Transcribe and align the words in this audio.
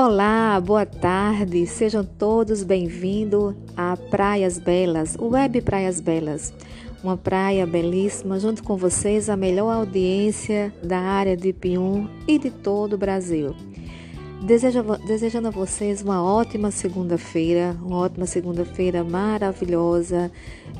Olá, 0.00 0.60
boa 0.60 0.86
tarde, 0.86 1.66
sejam 1.66 2.04
todos 2.04 2.62
bem-vindos 2.62 3.52
a 3.76 3.96
Praias 3.96 4.56
Belas, 4.56 5.16
Web 5.20 5.60
Praias 5.62 6.00
Belas. 6.00 6.54
Uma 7.02 7.16
praia 7.16 7.66
belíssima, 7.66 8.38
junto 8.38 8.62
com 8.62 8.76
vocês, 8.76 9.28
a 9.28 9.36
melhor 9.36 9.72
audiência 9.72 10.72
da 10.84 11.00
área 11.00 11.36
de 11.36 11.52
Pium 11.52 12.08
e 12.28 12.38
de 12.38 12.48
todo 12.48 12.92
o 12.92 12.96
Brasil. 12.96 13.56
Desejando 14.40 15.48
a 15.48 15.50
vocês 15.50 16.00
uma 16.00 16.22
ótima 16.22 16.70
segunda-feira, 16.70 17.76
uma 17.82 17.98
ótima 17.98 18.24
segunda-feira 18.24 19.02
maravilhosa, 19.02 20.30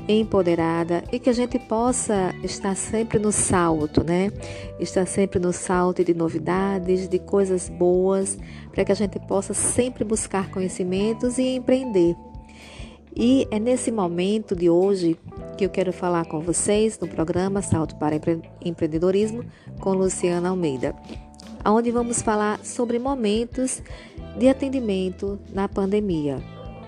empoderada 0.07 1.03
e 1.11 1.19
que 1.19 1.29
a 1.29 1.33
gente 1.33 1.59
possa 1.59 2.33
estar 2.41 2.73
sempre 2.75 3.19
no 3.19 3.33
salto, 3.33 4.01
né? 4.01 4.31
Estar 4.79 5.05
sempre 5.05 5.39
no 5.39 5.51
salto 5.51 6.05
de 6.05 6.13
novidades, 6.13 7.09
de 7.09 7.19
coisas 7.19 7.67
boas, 7.67 8.37
para 8.71 8.85
que 8.85 8.93
a 8.93 8.95
gente 8.95 9.19
possa 9.19 9.53
sempre 9.53 10.05
buscar 10.05 10.49
conhecimentos 10.49 11.37
e 11.37 11.55
empreender. 11.55 12.15
E 13.13 13.45
é 13.51 13.59
nesse 13.59 13.91
momento 13.91 14.55
de 14.55 14.69
hoje 14.69 15.19
que 15.57 15.65
eu 15.65 15.69
quero 15.69 15.91
falar 15.91 16.25
com 16.25 16.39
vocês 16.39 16.97
no 16.97 17.09
programa 17.09 17.61
Salto 17.61 17.97
para 17.97 18.15
Empreendedorismo 18.63 19.43
com 19.81 19.91
Luciana 19.91 20.47
Almeida 20.47 20.95
onde 21.65 21.91
vamos 21.91 22.21
falar 22.21 22.63
sobre 22.63 22.99
momentos 22.99 23.81
de 24.37 24.47
atendimento 24.47 25.39
na 25.53 25.67
pandemia. 25.67 26.41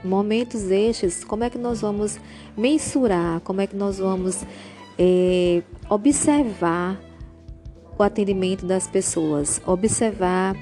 Momentos 0.04 0.72
estes, 0.72 1.24
como 1.24 1.44
é 1.44 1.50
que 1.50 1.58
nós 1.58 1.82
vamos 1.82 2.20
mensurar, 2.58 3.40
como 3.42 3.62
é 3.62 3.68
que 3.68 3.76
nós 3.76 4.00
vamos 4.00 4.44
é, 4.98 5.62
observar 5.90 7.00
o 7.98 8.04
atendimento 8.04 8.66
das 8.66 8.88
pessoas, 8.88 9.62
observar 9.66 10.56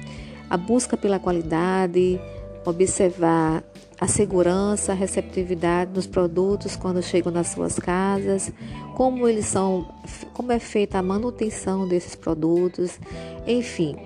a 0.50 0.56
busca 0.56 0.96
pela 0.96 1.18
qualidade, 1.18 2.20
observar 2.64 3.62
a 4.00 4.06
segurança, 4.06 4.92
a 4.92 4.94
receptividade 4.94 5.92
dos 5.92 6.06
produtos 6.06 6.74
quando 6.74 7.02
chegam 7.02 7.30
nas 7.30 7.48
suas 7.48 7.78
casas, 7.78 8.50
como 8.96 9.28
eles 9.28 9.46
são, 9.46 9.86
como 10.32 10.52
é 10.52 10.58
feita 10.58 10.98
a 10.98 11.02
manutenção 11.02 11.86
desses 11.86 12.14
produtos, 12.14 12.98
enfim. 13.46 13.96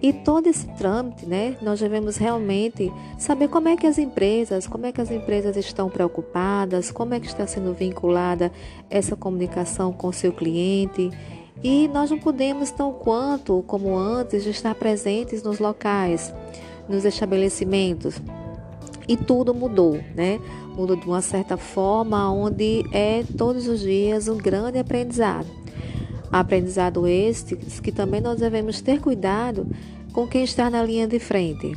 E 0.00 0.12
todo 0.12 0.46
esse 0.48 0.66
trâmite, 0.76 1.24
né, 1.24 1.56
nós 1.62 1.80
devemos 1.80 2.18
realmente 2.18 2.92
saber 3.18 3.48
como 3.48 3.68
é 3.68 3.76
que 3.76 3.86
as 3.86 3.96
empresas, 3.96 4.66
como 4.66 4.84
é 4.84 4.92
que 4.92 5.00
as 5.00 5.10
empresas 5.10 5.56
estão 5.56 5.88
preocupadas, 5.88 6.92
como 6.92 7.14
é 7.14 7.20
que 7.20 7.26
está 7.26 7.46
sendo 7.46 7.72
vinculada 7.72 8.52
essa 8.90 9.16
comunicação 9.16 9.94
com 9.94 10.08
o 10.08 10.12
seu 10.12 10.30
cliente. 10.30 11.10
E 11.62 11.88
nós 11.88 12.10
não 12.10 12.18
podemos 12.18 12.70
tão 12.70 12.92
quanto 12.92 13.64
como 13.66 13.96
antes 13.96 14.44
estar 14.44 14.74
presentes 14.74 15.42
nos 15.42 15.58
locais, 15.58 16.34
nos 16.88 17.04
estabelecimentos. 17.04 18.20
E 19.06 19.16
tudo 19.16 19.52
mudou, 19.54 20.00
né? 20.14 20.40
Mudou 20.76 20.96
de 20.96 21.06
uma 21.06 21.20
certa 21.20 21.56
forma, 21.56 22.32
onde 22.32 22.84
é 22.92 23.22
todos 23.36 23.68
os 23.68 23.80
dias 23.80 24.28
um 24.28 24.38
grande 24.38 24.78
aprendizado. 24.78 25.46
Aprendizado 26.32 27.06
este 27.06 27.56
que 27.56 27.92
também 27.92 28.20
nós 28.20 28.40
devemos 28.40 28.80
ter 28.80 29.00
cuidado 29.00 29.66
com 30.12 30.26
quem 30.26 30.42
está 30.42 30.70
na 30.70 30.82
linha 30.82 31.06
de 31.06 31.18
frente. 31.18 31.76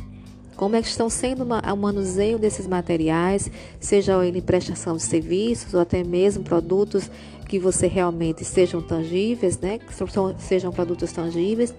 Como 0.56 0.74
é 0.74 0.82
que 0.82 0.88
estão 0.88 1.08
sendo 1.08 1.44
o 1.44 1.76
manuseio 1.76 2.36
desses 2.36 2.66
materiais, 2.66 3.48
seja 3.78 4.24
ele 4.26 4.42
prestação 4.42 4.96
de 4.96 5.02
serviços 5.02 5.72
ou 5.72 5.80
até 5.80 6.02
mesmo 6.02 6.42
produtos 6.42 7.08
que 7.48 7.58
você 7.58 7.86
realmente 7.86 8.44
sejam 8.44 8.82
tangíveis, 8.82 9.58
né? 9.58 9.78
Que 9.78 9.92
sejam 10.38 10.70
produtos 10.70 11.10
tangíveis, 11.10 11.74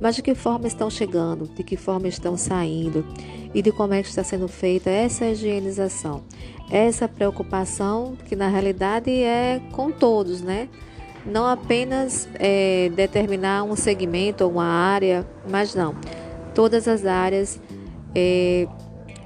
mas 0.00 0.14
de 0.14 0.22
que 0.22 0.34
forma 0.34 0.68
estão 0.68 0.88
chegando, 0.88 1.48
de 1.48 1.64
que 1.64 1.76
forma 1.76 2.06
estão 2.06 2.36
saindo? 2.36 3.04
E 3.52 3.60
de 3.60 3.72
como 3.72 3.94
é 3.94 4.02
que 4.02 4.08
está 4.08 4.22
sendo 4.22 4.46
feita 4.46 4.88
essa 4.88 5.26
higienização, 5.26 6.22
essa 6.70 7.08
preocupação 7.08 8.16
que 8.26 8.36
na 8.36 8.46
realidade 8.46 9.10
é 9.10 9.60
com 9.72 9.90
todos, 9.90 10.40
né? 10.40 10.68
Não 11.26 11.46
apenas 11.46 12.28
é, 12.34 12.88
determinar 12.94 13.64
um 13.64 13.74
segmento 13.74 14.44
ou 14.44 14.52
uma 14.52 14.64
área, 14.64 15.26
mas 15.50 15.74
não, 15.74 15.96
todas 16.54 16.86
as 16.86 17.04
áreas 17.04 17.60
é, 18.14 18.68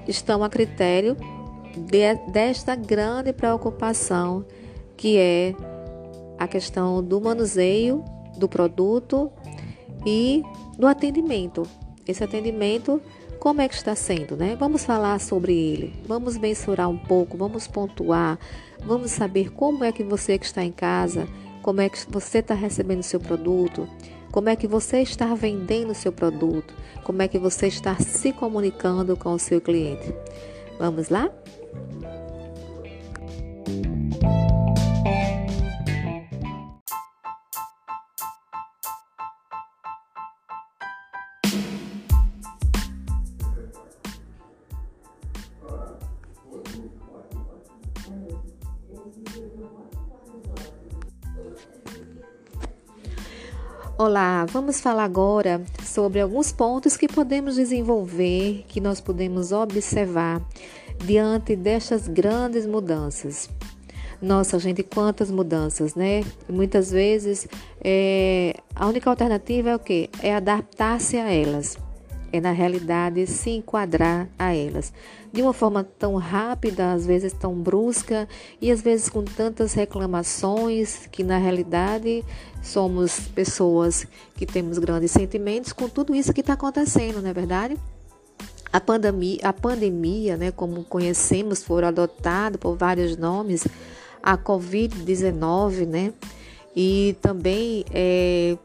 estão 0.08 0.42
a 0.42 0.48
critério 0.48 1.16
de, 1.76 2.14
desta 2.32 2.74
grande 2.74 3.32
preocupação 3.32 4.44
que 4.96 5.18
é 5.18 5.54
a 6.42 6.48
questão 6.48 7.02
do 7.02 7.20
manuseio 7.20 8.04
do 8.36 8.48
produto 8.48 9.30
e 10.06 10.42
do 10.78 10.86
atendimento. 10.86 11.62
Esse 12.06 12.24
atendimento, 12.24 13.00
como 13.38 13.60
é 13.60 13.68
que 13.68 13.74
está 13.74 13.94
sendo, 13.94 14.36
né? 14.36 14.56
Vamos 14.58 14.84
falar 14.84 15.20
sobre 15.20 15.52
ele, 15.52 15.94
vamos 16.06 16.36
mensurar 16.36 16.88
um 16.88 16.98
pouco, 16.98 17.36
vamos 17.36 17.66
pontuar, 17.66 18.38
vamos 18.84 19.10
saber 19.10 19.52
como 19.52 19.84
é 19.84 19.92
que 19.92 20.02
você 20.02 20.38
que 20.38 20.46
está 20.46 20.64
em 20.64 20.72
casa, 20.72 21.28
como 21.62 21.80
é 21.80 21.88
que 21.88 21.98
você 22.10 22.38
está 22.38 22.54
recebendo 22.54 23.00
o 23.00 23.04
seu 23.04 23.20
produto, 23.20 23.88
como 24.32 24.48
é 24.48 24.56
que 24.56 24.66
você 24.66 25.00
está 25.00 25.34
vendendo 25.34 25.90
o 25.90 25.94
seu 25.94 26.10
produto, 26.10 26.74
como 27.04 27.22
é 27.22 27.28
que 27.28 27.38
você 27.38 27.68
está 27.68 27.94
se 27.96 28.32
comunicando 28.32 29.16
com 29.16 29.32
o 29.32 29.38
seu 29.38 29.60
cliente. 29.60 30.12
Vamos 30.78 31.08
lá? 31.08 31.30
Olá, 54.04 54.44
vamos 54.46 54.80
falar 54.80 55.04
agora 55.04 55.62
sobre 55.84 56.20
alguns 56.20 56.50
pontos 56.50 56.96
que 56.96 57.06
podemos 57.06 57.54
desenvolver, 57.54 58.64
que 58.66 58.80
nós 58.80 59.00
podemos 59.00 59.52
observar 59.52 60.42
diante 61.04 61.54
destas 61.54 62.08
grandes 62.08 62.66
mudanças. 62.66 63.48
Nossa, 64.20 64.58
gente, 64.58 64.82
quantas 64.82 65.30
mudanças, 65.30 65.94
né? 65.94 66.24
Muitas 66.48 66.90
vezes 66.90 67.46
é, 67.80 68.56
a 68.74 68.88
única 68.88 69.08
alternativa 69.08 69.70
é 69.70 69.76
o 69.76 69.78
quê? 69.78 70.10
É 70.20 70.34
adaptar-se 70.34 71.16
a 71.16 71.32
elas 71.32 71.78
é 72.32 72.40
na 72.40 72.50
realidade 72.50 73.26
se 73.26 73.50
enquadrar 73.50 74.26
a 74.38 74.54
elas. 74.54 74.92
De 75.32 75.42
uma 75.42 75.52
forma 75.52 75.84
tão 75.84 76.16
rápida, 76.16 76.92
às 76.92 77.06
vezes 77.06 77.32
tão 77.32 77.54
brusca 77.54 78.28
e 78.60 78.70
às 78.70 78.80
vezes 78.80 79.08
com 79.08 79.22
tantas 79.22 79.74
reclamações 79.74 81.06
que 81.12 81.22
na 81.22 81.38
realidade 81.38 82.24
somos 82.62 83.20
pessoas 83.20 84.06
que 84.34 84.46
temos 84.46 84.78
grandes 84.78 85.10
sentimentos 85.10 85.72
com 85.72 85.88
tudo 85.88 86.14
isso 86.14 86.32
que 86.32 86.40
está 86.40 86.54
acontecendo, 86.54 87.20
não 87.20 87.30
é 87.30 87.32
verdade? 87.32 87.76
A 88.72 88.80
pandemia, 88.80 89.38
a 89.42 89.52
pandemia, 89.52 90.36
né, 90.36 90.50
como 90.50 90.82
conhecemos, 90.84 91.62
foram 91.62 91.88
adotados 91.88 92.58
por 92.58 92.74
vários 92.74 93.18
nomes, 93.18 93.66
a 94.22 94.38
Covid-19, 94.38 95.86
né, 95.86 96.12
e 96.74 97.14
também 97.20 97.84
é, 97.92 98.56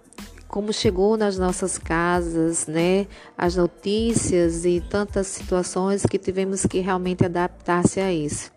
como 0.48 0.72
chegou 0.72 1.18
nas 1.18 1.38
nossas 1.38 1.78
casas, 1.78 2.68
né? 2.68 3.08
As 3.38 3.56
notícias 3.56 4.66
e 4.66 4.82
tantas 4.82 5.28
situações 5.28 6.06
que 6.06 6.18
tivemos 6.18 6.66
que 6.66 6.80
realmente 6.80 7.26
adaptar-se 7.26 8.00
a 8.00 8.12
isso. 8.12 8.52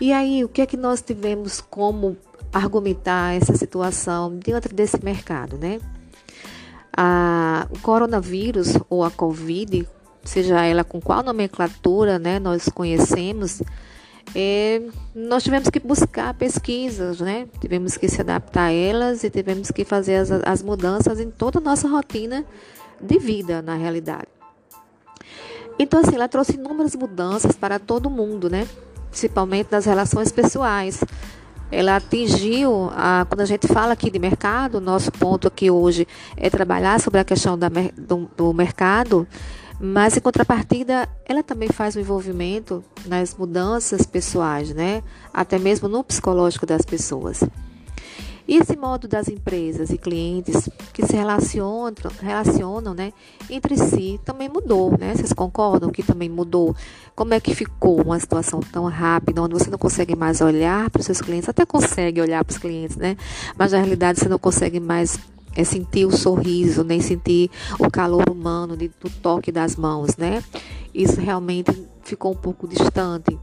E 0.00 0.12
aí, 0.12 0.44
o 0.44 0.48
que 0.48 0.62
é 0.62 0.66
que 0.66 0.76
nós 0.76 1.02
tivemos 1.02 1.60
como 1.60 2.16
argumentar 2.52 3.34
essa 3.34 3.56
situação 3.56 4.36
dentro 4.36 4.74
desse 4.74 5.02
mercado, 5.04 5.58
né? 5.58 5.80
A, 6.96 7.66
o 7.70 7.78
coronavírus 7.80 8.74
ou 8.88 9.04
a 9.04 9.10
Covid, 9.10 9.88
seja 10.24 10.64
ela 10.64 10.84
com 10.84 11.00
qual 11.00 11.22
nomenclatura, 11.22 12.18
né, 12.18 12.38
nós 12.38 12.68
conhecemos, 12.68 13.62
nós 15.14 15.42
tivemos 15.42 15.68
que 15.70 15.80
buscar 15.80 16.34
pesquisas, 16.34 17.20
né? 17.20 17.46
Tivemos 17.60 17.96
que 17.96 18.08
se 18.08 18.20
adaptar 18.20 18.66
a 18.66 18.72
elas 18.72 19.24
e 19.24 19.30
tivemos 19.30 19.70
que 19.70 19.84
fazer 19.84 20.16
as, 20.16 20.30
as 20.30 20.62
mudanças 20.62 21.20
em 21.20 21.30
toda 21.30 21.58
a 21.58 21.62
nossa 21.62 21.88
rotina 21.88 22.44
de 23.00 23.18
vida, 23.18 23.62
na 23.62 23.74
realidade. 23.74 24.28
Então, 25.78 26.00
assim, 26.00 26.14
ela 26.14 26.28
trouxe 26.28 26.54
inúmeras 26.54 26.94
mudanças 26.96 27.52
para 27.52 27.78
todo 27.78 28.10
mundo, 28.10 28.50
né? 28.50 28.66
Principalmente 29.10 29.68
nas 29.70 29.84
relações 29.84 30.32
pessoais. 30.32 31.02
Ela 31.70 31.96
atingiu, 31.96 32.90
a, 32.94 33.26
quando 33.28 33.42
a 33.42 33.44
gente 33.44 33.66
fala 33.68 33.92
aqui 33.92 34.10
de 34.10 34.18
mercado, 34.18 34.80
nosso 34.80 35.12
ponto 35.12 35.46
aqui 35.46 35.70
hoje 35.70 36.08
é 36.36 36.48
trabalhar 36.48 36.98
sobre 36.98 37.20
a 37.20 37.24
questão 37.24 37.58
da, 37.58 37.68
do, 37.96 38.28
do 38.36 38.52
mercado 38.54 39.26
mas 39.80 40.16
em 40.16 40.20
contrapartida, 40.20 41.08
ela 41.24 41.42
também 41.42 41.68
faz 41.68 41.94
o 41.94 42.00
envolvimento 42.00 42.84
nas 43.06 43.34
mudanças 43.36 44.04
pessoais, 44.04 44.74
né? 44.74 45.02
Até 45.32 45.58
mesmo 45.58 45.88
no 45.88 46.02
psicológico 46.02 46.66
das 46.66 46.82
pessoas. 46.82 47.44
E 48.48 48.56
esse 48.56 48.74
modo 48.78 49.06
das 49.06 49.28
empresas 49.28 49.90
e 49.90 49.98
clientes 49.98 50.70
que 50.94 51.04
se 51.04 51.14
relacionam, 51.14 51.92
relacionam 52.18 52.94
né, 52.94 53.12
entre 53.50 53.76
si 53.76 54.18
também 54.24 54.48
mudou, 54.48 54.96
né? 54.98 55.14
Vocês 55.14 55.34
concordam 55.34 55.90
que 55.90 56.02
também 56.02 56.30
mudou? 56.30 56.74
Como 57.14 57.34
é 57.34 57.40
que 57.40 57.54
ficou 57.54 58.00
uma 58.00 58.18
situação 58.18 58.60
tão 58.60 58.86
rápida, 58.86 59.42
onde 59.42 59.52
você 59.52 59.68
não 59.68 59.76
consegue 59.76 60.16
mais 60.16 60.40
olhar 60.40 60.88
para 60.88 61.00
os 61.00 61.04
seus 61.04 61.20
clientes, 61.20 61.46
até 61.46 61.66
consegue 61.66 62.22
olhar 62.22 62.42
para 62.42 62.52
os 62.52 62.58
clientes, 62.58 62.96
né? 62.96 63.18
Mas 63.54 63.72
na 63.72 63.78
realidade 63.78 64.18
você 64.18 64.30
não 64.30 64.38
consegue 64.38 64.80
mais 64.80 65.18
é 65.58 65.64
sentir 65.64 66.06
o 66.06 66.16
sorriso, 66.16 66.84
nem 66.84 67.00
sentir 67.00 67.50
o 67.80 67.90
calor 67.90 68.30
humano 68.30 68.76
de, 68.76 68.88
do 69.00 69.10
toque 69.10 69.50
das 69.50 69.74
mãos, 69.74 70.16
né? 70.16 70.40
Isso 70.94 71.20
realmente 71.20 71.72
ficou 72.04 72.30
um 72.30 72.36
pouco 72.36 72.68
distante. 72.68 73.36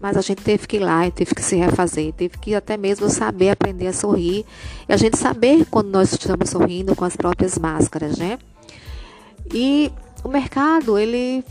Mas 0.00 0.16
a 0.16 0.22
gente 0.22 0.42
teve 0.42 0.66
que 0.66 0.76
ir 0.76 0.80
lá, 0.80 1.10
teve 1.10 1.34
que 1.34 1.42
se 1.42 1.56
refazer, 1.56 2.14
teve 2.14 2.38
que 2.38 2.54
até 2.54 2.78
mesmo 2.78 3.10
saber 3.10 3.50
aprender 3.50 3.88
a 3.88 3.92
sorrir. 3.92 4.46
E 4.88 4.92
a 4.92 4.96
gente 4.96 5.18
saber 5.18 5.66
quando 5.66 5.90
nós 5.90 6.10
estamos 6.10 6.48
sorrindo 6.48 6.96
com 6.96 7.04
as 7.04 7.16
próprias 7.16 7.58
máscaras, 7.58 8.16
né? 8.16 8.38
E 9.52 9.92
o 10.24 10.28
mercado, 10.28 10.98
ele 10.98 11.44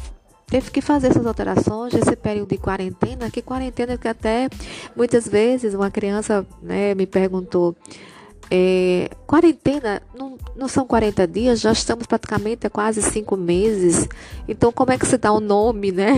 teve 0.47 0.71
que 0.71 0.81
fazer 0.81 1.09
essas 1.09 1.27
alterações 1.27 1.93
nesse 1.93 2.15
período 2.15 2.49
de 2.49 2.57
quarentena, 2.57 3.29
que 3.29 3.41
quarentena 3.43 3.99
que 3.99 4.07
até 4.07 4.49
muitas 4.95 5.27
vezes 5.27 5.75
uma 5.75 5.91
criança 5.91 6.43
né, 6.61 6.95
me 6.95 7.05
perguntou, 7.05 7.75
é, 8.49 9.09
quarentena 9.25 10.01
não, 10.17 10.37
não, 10.55 10.67
são 10.67 10.85
40 10.87 11.27
dias, 11.27 11.59
já 11.59 11.71
estamos 11.71 12.07
praticamente 12.07 12.65
há 12.65 12.69
quase 12.69 13.01
cinco 13.01 13.35
meses. 13.35 14.07
Então, 14.47 14.71
como 14.71 14.91
é 14.91 14.97
que 14.97 15.05
se 15.05 15.17
dá 15.17 15.31
o 15.31 15.39
nome, 15.39 15.91
né? 15.91 16.13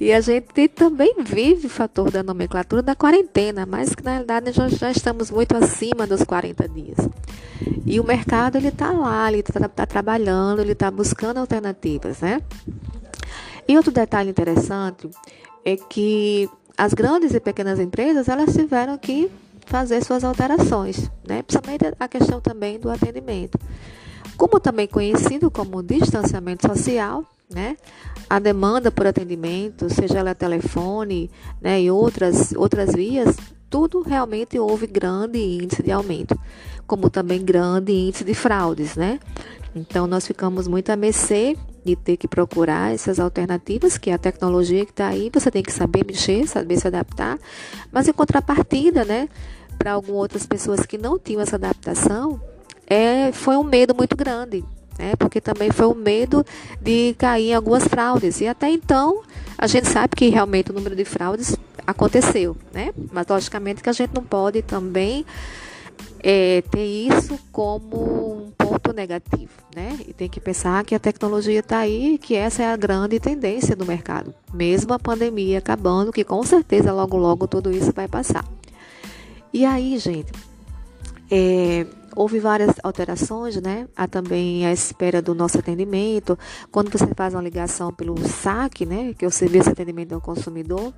E 0.00 0.12
a 0.12 0.20
gente 0.20 0.68
também 0.68 1.14
vive 1.22 1.66
o 1.66 1.70
fator 1.70 2.10
da 2.10 2.22
nomenclatura 2.22 2.82
da 2.82 2.94
quarentena, 2.94 3.66
mas 3.66 3.94
que 3.94 4.02
na 4.02 4.12
realidade 4.12 4.52
já, 4.52 4.68
já 4.68 4.90
estamos 4.90 5.30
muito 5.30 5.56
acima 5.56 6.06
dos 6.06 6.22
40 6.22 6.68
dias. 6.68 6.98
E 7.84 8.00
o 8.00 8.04
mercado 8.04 8.56
ele 8.56 8.68
está 8.68 8.90
lá, 8.90 9.30
ele 9.30 9.40
está 9.40 9.68
tá 9.68 9.86
trabalhando, 9.86 10.60
ele 10.60 10.72
está 10.72 10.90
buscando 10.90 11.38
alternativas, 11.38 12.20
né? 12.20 12.40
E 13.66 13.76
outro 13.76 13.92
detalhe 13.92 14.30
interessante 14.30 15.10
é 15.64 15.76
que 15.76 16.48
as 16.76 16.94
grandes 16.94 17.34
e 17.34 17.40
pequenas 17.40 17.78
empresas 17.78 18.28
elas 18.28 18.54
tiveram 18.54 18.96
que 18.96 19.30
fazer 19.68 20.02
suas 20.02 20.24
alterações, 20.24 21.10
né? 21.26 21.42
principalmente 21.42 21.84
a 21.98 22.08
questão 22.08 22.40
também 22.40 22.78
do 22.78 22.90
atendimento. 22.90 23.58
Como 24.36 24.58
também 24.58 24.86
conhecido 24.86 25.50
como 25.50 25.82
distanciamento 25.82 26.66
social, 26.66 27.24
né? 27.50 27.76
a 28.28 28.38
demanda 28.38 28.90
por 28.90 29.06
atendimento, 29.06 29.88
seja 29.90 30.18
ela 30.18 30.34
telefone 30.34 31.30
né? 31.60 31.82
e 31.82 31.90
outras, 31.90 32.52
outras 32.52 32.94
vias, 32.94 33.36
tudo 33.68 34.00
realmente 34.00 34.58
houve 34.58 34.86
grande 34.86 35.38
índice 35.38 35.82
de 35.82 35.92
aumento, 35.92 36.38
como 36.86 37.10
também 37.10 37.44
grande 37.44 37.92
índice 37.92 38.24
de 38.24 38.34
fraudes. 38.34 38.96
Né? 38.96 39.20
Então, 39.76 40.06
nós 40.06 40.26
ficamos 40.26 40.66
muito 40.66 40.90
a 40.90 40.96
mercê 40.96 41.56
de 41.84 41.96
ter 41.96 42.16
que 42.16 42.28
procurar 42.28 42.92
essas 42.92 43.18
alternativas, 43.18 43.96
que 43.96 44.10
é 44.10 44.14
a 44.14 44.18
tecnologia 44.18 44.84
que 44.84 44.92
está 44.92 45.08
aí, 45.08 45.30
você 45.32 45.50
tem 45.50 45.62
que 45.62 45.72
saber 45.72 46.04
mexer, 46.04 46.46
saber 46.46 46.78
se 46.78 46.86
adaptar, 46.86 47.38
mas 47.90 48.08
em 48.08 48.12
contrapartida, 48.12 49.04
né? 49.04 49.28
Para 49.78 49.92
algumas 49.92 50.22
outras 50.22 50.46
pessoas 50.46 50.84
que 50.84 50.98
não 50.98 51.18
tinham 51.18 51.40
essa 51.40 51.56
adaptação, 51.56 52.40
é, 52.86 53.30
foi 53.32 53.56
um 53.56 53.62
medo 53.62 53.94
muito 53.94 54.16
grande, 54.16 54.64
né? 54.98 55.14
porque 55.16 55.40
também 55.40 55.70
foi 55.70 55.86
o 55.86 55.92
um 55.92 55.94
medo 55.94 56.44
de 56.80 57.14
cair 57.16 57.50
em 57.50 57.54
algumas 57.54 57.84
fraudes. 57.84 58.40
E 58.40 58.46
até 58.46 58.70
então, 58.70 59.22
a 59.56 59.66
gente 59.66 59.88
sabe 59.88 60.16
que 60.16 60.28
realmente 60.28 60.70
o 60.70 60.74
número 60.74 60.96
de 60.96 61.04
fraudes 61.04 61.56
aconteceu, 61.86 62.56
né? 62.72 62.92
mas 63.12 63.26
logicamente 63.26 63.82
que 63.82 63.88
a 63.88 63.92
gente 63.92 64.14
não 64.14 64.24
pode 64.24 64.62
também 64.62 65.24
é, 66.20 66.62
ter 66.62 66.84
isso 66.84 67.38
como 67.52 68.46
um 68.46 68.50
ponto 68.50 68.92
negativo, 68.92 69.52
né? 69.74 69.98
E 70.06 70.12
tem 70.12 70.28
que 70.28 70.40
pensar 70.40 70.84
que 70.84 70.94
a 70.94 70.98
tecnologia 70.98 71.60
está 71.60 71.78
aí, 71.78 72.18
que 72.18 72.34
essa 72.34 72.62
é 72.62 72.66
a 72.66 72.76
grande 72.76 73.20
tendência 73.20 73.76
do 73.76 73.86
mercado, 73.86 74.34
mesmo 74.52 74.92
a 74.92 74.98
pandemia 74.98 75.58
acabando, 75.58 76.12
que 76.12 76.24
com 76.24 76.42
certeza 76.42 76.92
logo 76.92 77.16
logo 77.16 77.46
tudo 77.46 77.70
isso 77.70 77.92
vai 77.92 78.08
passar. 78.08 78.44
E 79.52 79.64
aí, 79.64 79.98
gente, 79.98 80.32
é, 81.30 81.86
houve 82.14 82.38
várias 82.40 82.74
alterações, 82.82 83.56
né? 83.60 83.86
Há 83.96 84.06
também 84.06 84.66
a 84.66 84.72
espera 84.72 85.22
do 85.22 85.34
nosso 85.34 85.58
atendimento. 85.58 86.38
Quando 86.70 86.90
você 86.90 87.06
faz 87.14 87.34
uma 87.34 87.42
ligação 87.42 87.92
pelo 87.92 88.18
SAC, 88.26 88.84
né? 88.84 89.14
Que 89.16 89.24
é 89.24 89.28
o 89.28 89.30
Serviço 89.30 89.66
de 89.66 89.72
Atendimento 89.72 90.14
ao 90.14 90.20
Consumidor, 90.20 90.92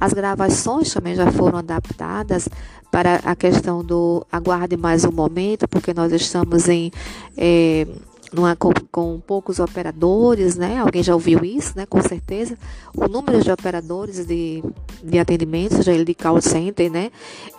as 0.00 0.12
gravações 0.12 0.92
também 0.92 1.14
já 1.14 1.30
foram 1.30 1.58
adaptadas 1.58 2.48
para 2.90 3.16
a 3.24 3.36
questão 3.36 3.84
do 3.84 4.26
aguarde 4.30 4.76
mais 4.76 5.04
um 5.04 5.12
momento, 5.12 5.68
porque 5.68 5.92
nós 5.92 6.12
estamos 6.12 6.68
em. 6.68 6.90
É, 7.36 7.86
numa, 8.32 8.56
com, 8.56 8.72
com, 8.90 9.20
poucos 9.20 9.58
operadores, 9.58 10.56
né? 10.56 10.78
Alguém 10.78 11.02
já 11.02 11.14
ouviu 11.14 11.44
isso, 11.44 11.72
né? 11.76 11.86
Com 11.86 12.02
certeza. 12.02 12.56
O 12.94 13.06
número 13.06 13.42
de 13.42 13.50
operadores 13.50 14.26
de, 14.26 14.62
de 15.02 15.18
atendimento, 15.18 15.76
seja 15.76 15.92
ele 15.92 16.04
de 16.04 16.14
call 16.14 16.40
center, 16.40 16.90
né? 16.90 17.10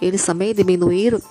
Eles 0.02 0.26
também 0.26 0.54
diminuíram. 0.54 1.22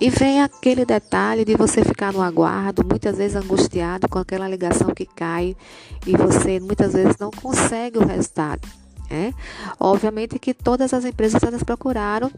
E 0.00 0.10
vem 0.10 0.42
aquele 0.42 0.84
detalhe 0.84 1.44
de 1.44 1.54
você 1.54 1.84
ficar 1.84 2.12
no 2.12 2.20
aguardo, 2.20 2.84
muitas 2.84 3.16
vezes 3.16 3.36
angustiado 3.36 4.08
com 4.08 4.18
aquela 4.18 4.48
ligação 4.48 4.88
que 4.88 5.06
cai 5.06 5.56
e 6.04 6.16
você 6.16 6.58
muitas 6.58 6.92
vezes 6.92 7.16
não 7.18 7.30
consegue 7.30 7.98
o 7.98 8.04
resultado. 8.04 8.66
Né? 9.08 9.32
Obviamente 9.78 10.38
que 10.38 10.52
todas 10.52 10.92
as 10.92 11.04
empresas 11.04 11.40
elas 11.42 11.62
procuraram 11.62 12.30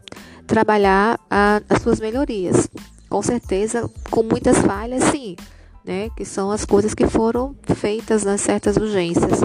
trabalhar 0.47 1.19
a, 1.31 1.63
as 1.69 1.81
suas 1.81 1.99
melhorias. 1.99 2.69
Com 3.09 3.23
certeza, 3.23 3.89
com 4.11 4.23
muitas 4.23 4.59
falhas, 4.59 5.05
sim 5.05 5.37
né, 5.87 6.11
que 6.17 6.25
são 6.25 6.51
as 6.51 6.65
coisas 6.65 6.95
que 6.95 7.07
foram 7.07 7.55
feitas 7.77 8.25
nas 8.25 8.41
certas 8.41 8.77
urgências, 8.77 9.43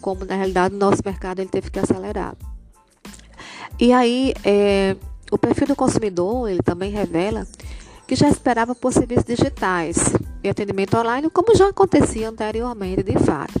como 0.00 0.24
na 0.24 0.34
realidade 0.34 0.74
o 0.74 0.78
nosso 0.78 1.02
mercado 1.04 1.40
ele 1.40 1.48
teve 1.48 1.70
que 1.70 1.78
acelerar. 1.78 2.34
E 3.78 3.92
aí, 3.92 4.34
é, 4.44 4.96
o 5.30 5.38
perfil 5.38 5.68
do 5.68 5.76
consumidor 5.76 6.50
ele 6.50 6.62
também 6.62 6.90
revela 6.90 7.46
que 8.06 8.16
já 8.16 8.28
esperava 8.28 8.74
por 8.74 8.92
serviços 8.92 9.24
digitais 9.24 10.12
e 10.42 10.48
atendimento 10.48 10.96
online, 10.96 11.30
como 11.30 11.54
já 11.54 11.68
acontecia 11.68 12.28
anteriormente, 12.28 13.04
de 13.04 13.16
fato. 13.20 13.60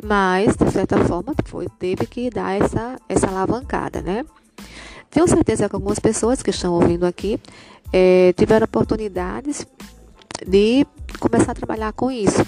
Mas, 0.00 0.54
de 0.54 0.70
certa 0.70 0.96
forma, 1.04 1.34
foi, 1.44 1.66
teve 1.80 2.06
que 2.06 2.30
dar 2.30 2.52
essa, 2.52 2.96
essa 3.08 3.26
alavancada, 3.26 4.00
né? 4.00 4.24
Tenho 5.10 5.26
certeza 5.26 5.68
que 5.68 5.74
algumas 5.74 5.98
pessoas 5.98 6.42
que 6.42 6.50
estão 6.50 6.74
ouvindo 6.74 7.04
aqui 7.04 7.40
é, 7.92 8.32
tiveram 8.34 8.66
oportunidades 8.66 9.66
de 10.46 10.86
começar 11.18 11.52
a 11.52 11.54
trabalhar 11.54 11.92
com 11.92 12.10
isso, 12.10 12.44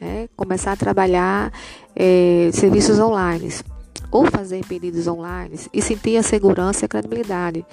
né? 0.00 0.28
começar 0.36 0.72
a 0.72 0.76
trabalhar 0.76 1.52
é, 1.94 2.50
serviços 2.52 2.98
online 2.98 3.50
ou 4.10 4.24
fazer 4.24 4.64
pedidos 4.64 5.06
online 5.06 5.58
e 5.72 5.82
sentir 5.82 6.16
a 6.16 6.22
segurança 6.22 6.84
e 6.84 6.86
a 6.86 6.88
credibilidade. 6.88 7.64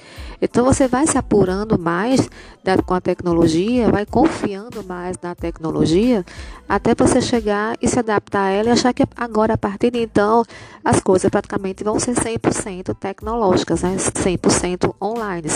Então 0.42 0.66
você 0.66 0.88
vai 0.88 1.08
se 1.08 1.18
apurando 1.18 1.80
mais 1.80 2.30
da, 2.64 2.78
com 2.78 2.94
a 2.94 3.02
tecnologia, 3.02 3.90
vai 3.90 4.06
confiando 4.06 4.84
mais 4.84 5.18
na 5.22 5.34
tecnologia, 5.34 6.26
até 6.68 6.94
você 6.94 7.22
chegar 7.22 7.78
e 7.82 7.88
se 7.88 8.00
adaptar 8.00 8.46
a 8.46 8.50
ela 8.50 8.70
e 8.70 8.72
achar 8.72 8.94
que 8.94 9.04
agora, 9.16 9.54
a 9.54 9.58
partir 9.58 9.92
de 9.92 10.00
então, 10.00 10.44
as 10.84 11.00
coisas 11.00 11.30
praticamente 11.30 11.84
vão 11.84 12.00
ser 12.00 12.16
100% 12.16 12.96
tecnológicas, 12.96 13.82
né? 13.84 13.96
100% 13.96 14.94
online. 15.02 15.48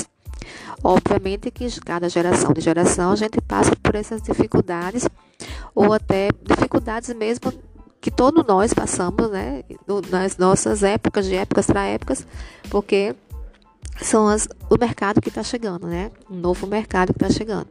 Obviamente 0.84 1.52
que 1.52 1.68
cada 1.82 2.10
geração 2.10 2.54
de 2.54 2.62
geração 2.62 3.12
a 3.12 3.16
gente 3.16 3.40
passa 3.42 3.76
por 3.76 3.96
essas 3.96 4.22
dificuldades 4.22 5.08
ou 5.76 5.94
até 5.94 6.30
dificuldades 6.44 7.14
mesmo 7.14 7.52
que 8.02 8.10
todos 8.10 8.46
nós 8.46 8.74
passamos, 8.74 9.30
né, 9.30 9.64
nas 10.10 10.38
nossas 10.38 10.84
épocas, 10.84 11.26
de 11.26 11.36
épocas 11.36 11.68
para 11.68 11.86
épocas, 11.86 12.26
porque 12.70 13.14
são 14.02 14.28
as, 14.28 14.48
o 14.70 14.78
mercado 14.80 15.22
que 15.22 15.30
está 15.30 15.44
chegando, 15.44 15.88
né, 15.88 16.12
um 16.30 16.36
novo 16.36 16.66
mercado 16.66 17.14
que 17.14 17.24
está 17.24 17.30
chegando. 17.30 17.68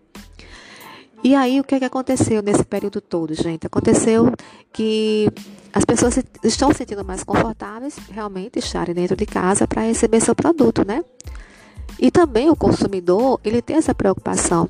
E 1.25 1.35
aí, 1.35 1.59
o 1.59 1.65
que, 1.65 1.75
é 1.75 1.79
que 1.81 1.85
aconteceu 1.85 2.43
nesse 2.43 2.65
período 2.65 3.01
todo, 3.01 3.35
gente? 3.35 3.67
Aconteceu 3.67 4.33
que 4.73 5.29
as 5.73 5.85
pessoas 5.85 6.17
estão 6.45 6.71
se 6.71 6.79
sentindo 6.79 7.05
mais 7.05 7.25
confortáveis 7.25 7.97
realmente 8.13 8.61
estarem 8.61 8.95
dentro 8.95 9.17
de 9.17 9.27
casa 9.27 9.67
para 9.67 9.83
receber 9.83 10.21
seu 10.21 10.35
produto, 10.35 10.87
né? 10.87 11.05
E 11.99 12.11
também 12.11 12.49
o 12.49 12.57
consumidor, 12.57 13.41
ele 13.45 13.61
tem 13.61 13.77
essa 13.77 13.95
preocupação. 13.95 14.69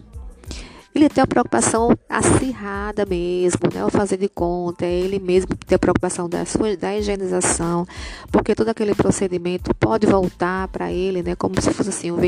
Ele 0.95 1.09
tem 1.09 1.23
a 1.23 1.27
preocupação 1.27 1.97
acirrada 2.09 3.05
mesmo, 3.05 3.61
né? 3.73 3.85
O 3.85 3.91
fazer 3.91 4.17
de 4.17 4.29
conta, 4.29 4.87
é 4.87 4.91
ele 4.91 5.19
mesmo 5.19 5.55
tem 5.55 5.77
a 5.77 5.79
preocupação 5.79 6.29
da, 6.29 6.45
sua, 6.45 6.77
da 6.77 6.97
higienização, 6.97 7.87
porque 8.33 8.55
todo 8.55 8.71
aquele 8.71 8.95
procedimento 8.95 9.75
pode 9.75 10.07
voltar 10.07 10.67
para 10.69 10.91
ele, 10.91 11.23
né? 11.23 11.37
Como 11.37 11.61
se 11.61 11.73
fosse 11.73 11.91
assim, 11.91 12.11
o 12.11 12.19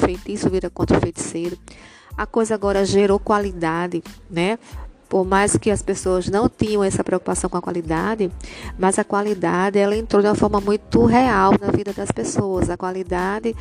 feitiço 0.00 0.50
vira 0.50 0.68
contra 0.68 0.98
o 0.98 1.00
feiticeiro. 1.00 1.56
A 2.16 2.26
coisa 2.26 2.54
agora 2.54 2.84
gerou 2.84 3.18
qualidade, 3.20 4.02
né? 4.28 4.58
Por 5.08 5.24
mais 5.24 5.56
que 5.56 5.70
as 5.70 5.80
pessoas 5.80 6.28
não 6.28 6.50
tinham 6.50 6.84
essa 6.84 7.02
preocupação 7.02 7.48
com 7.48 7.56
a 7.56 7.62
qualidade, 7.62 8.30
mas 8.78 8.98
a 8.98 9.04
qualidade 9.04 9.78
ela 9.78 9.96
entrou 9.96 10.20
de 10.20 10.28
uma 10.28 10.34
forma 10.34 10.60
muito 10.60 11.06
real 11.06 11.52
na 11.58 11.70
vida 11.70 11.94
das 11.94 12.10
pessoas. 12.10 12.68
A 12.68 12.76
qualidade 12.76 13.56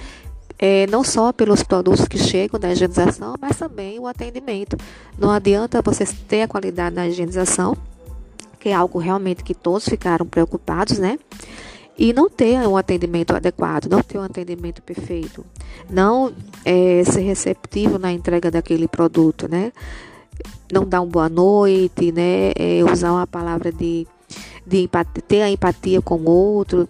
é, 0.59 0.87
não 0.87 1.03
só 1.03 1.31
pelos 1.31 1.63
produtos 1.63 2.07
que 2.07 2.17
chegam 2.17 2.59
da 2.59 2.71
higienização, 2.71 3.35
mas 3.39 3.57
também 3.57 3.99
o 3.99 4.07
atendimento. 4.07 4.77
Não 5.17 5.29
adianta 5.29 5.81
você 5.81 6.05
ter 6.27 6.43
a 6.43 6.47
qualidade 6.47 6.95
da 6.95 7.07
higienização, 7.07 7.77
que 8.59 8.69
é 8.69 8.73
algo 8.73 8.97
realmente 8.97 9.43
que 9.43 9.53
todos 9.53 9.87
ficaram 9.87 10.25
preocupados, 10.25 10.97
né? 10.97 11.19
E 11.97 12.13
não 12.13 12.29
ter 12.29 12.59
um 12.67 12.77
atendimento 12.77 13.35
adequado, 13.35 13.87
não 13.87 14.01
ter 14.01 14.19
um 14.19 14.23
atendimento 14.23 14.81
perfeito, 14.83 15.43
não 15.89 16.31
é, 16.63 17.03
ser 17.03 17.21
receptivo 17.21 17.97
na 17.97 18.11
entrega 18.11 18.51
daquele 18.51 18.87
produto, 18.87 19.47
né? 19.47 19.71
Não 20.71 20.85
dar 20.85 21.01
uma 21.01 21.09
boa 21.09 21.29
noite, 21.29 22.11
né? 22.11 22.51
É, 22.55 22.83
usar 22.83 23.11
uma 23.11 23.25
palavra 23.25 23.71
de, 23.71 24.05
de 24.65 24.83
empatia, 24.83 25.23
ter 25.27 25.41
a 25.41 25.49
empatia 25.49 26.01
com 26.01 26.17
o 26.17 26.29
outro. 26.29 26.87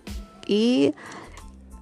E 0.47 0.93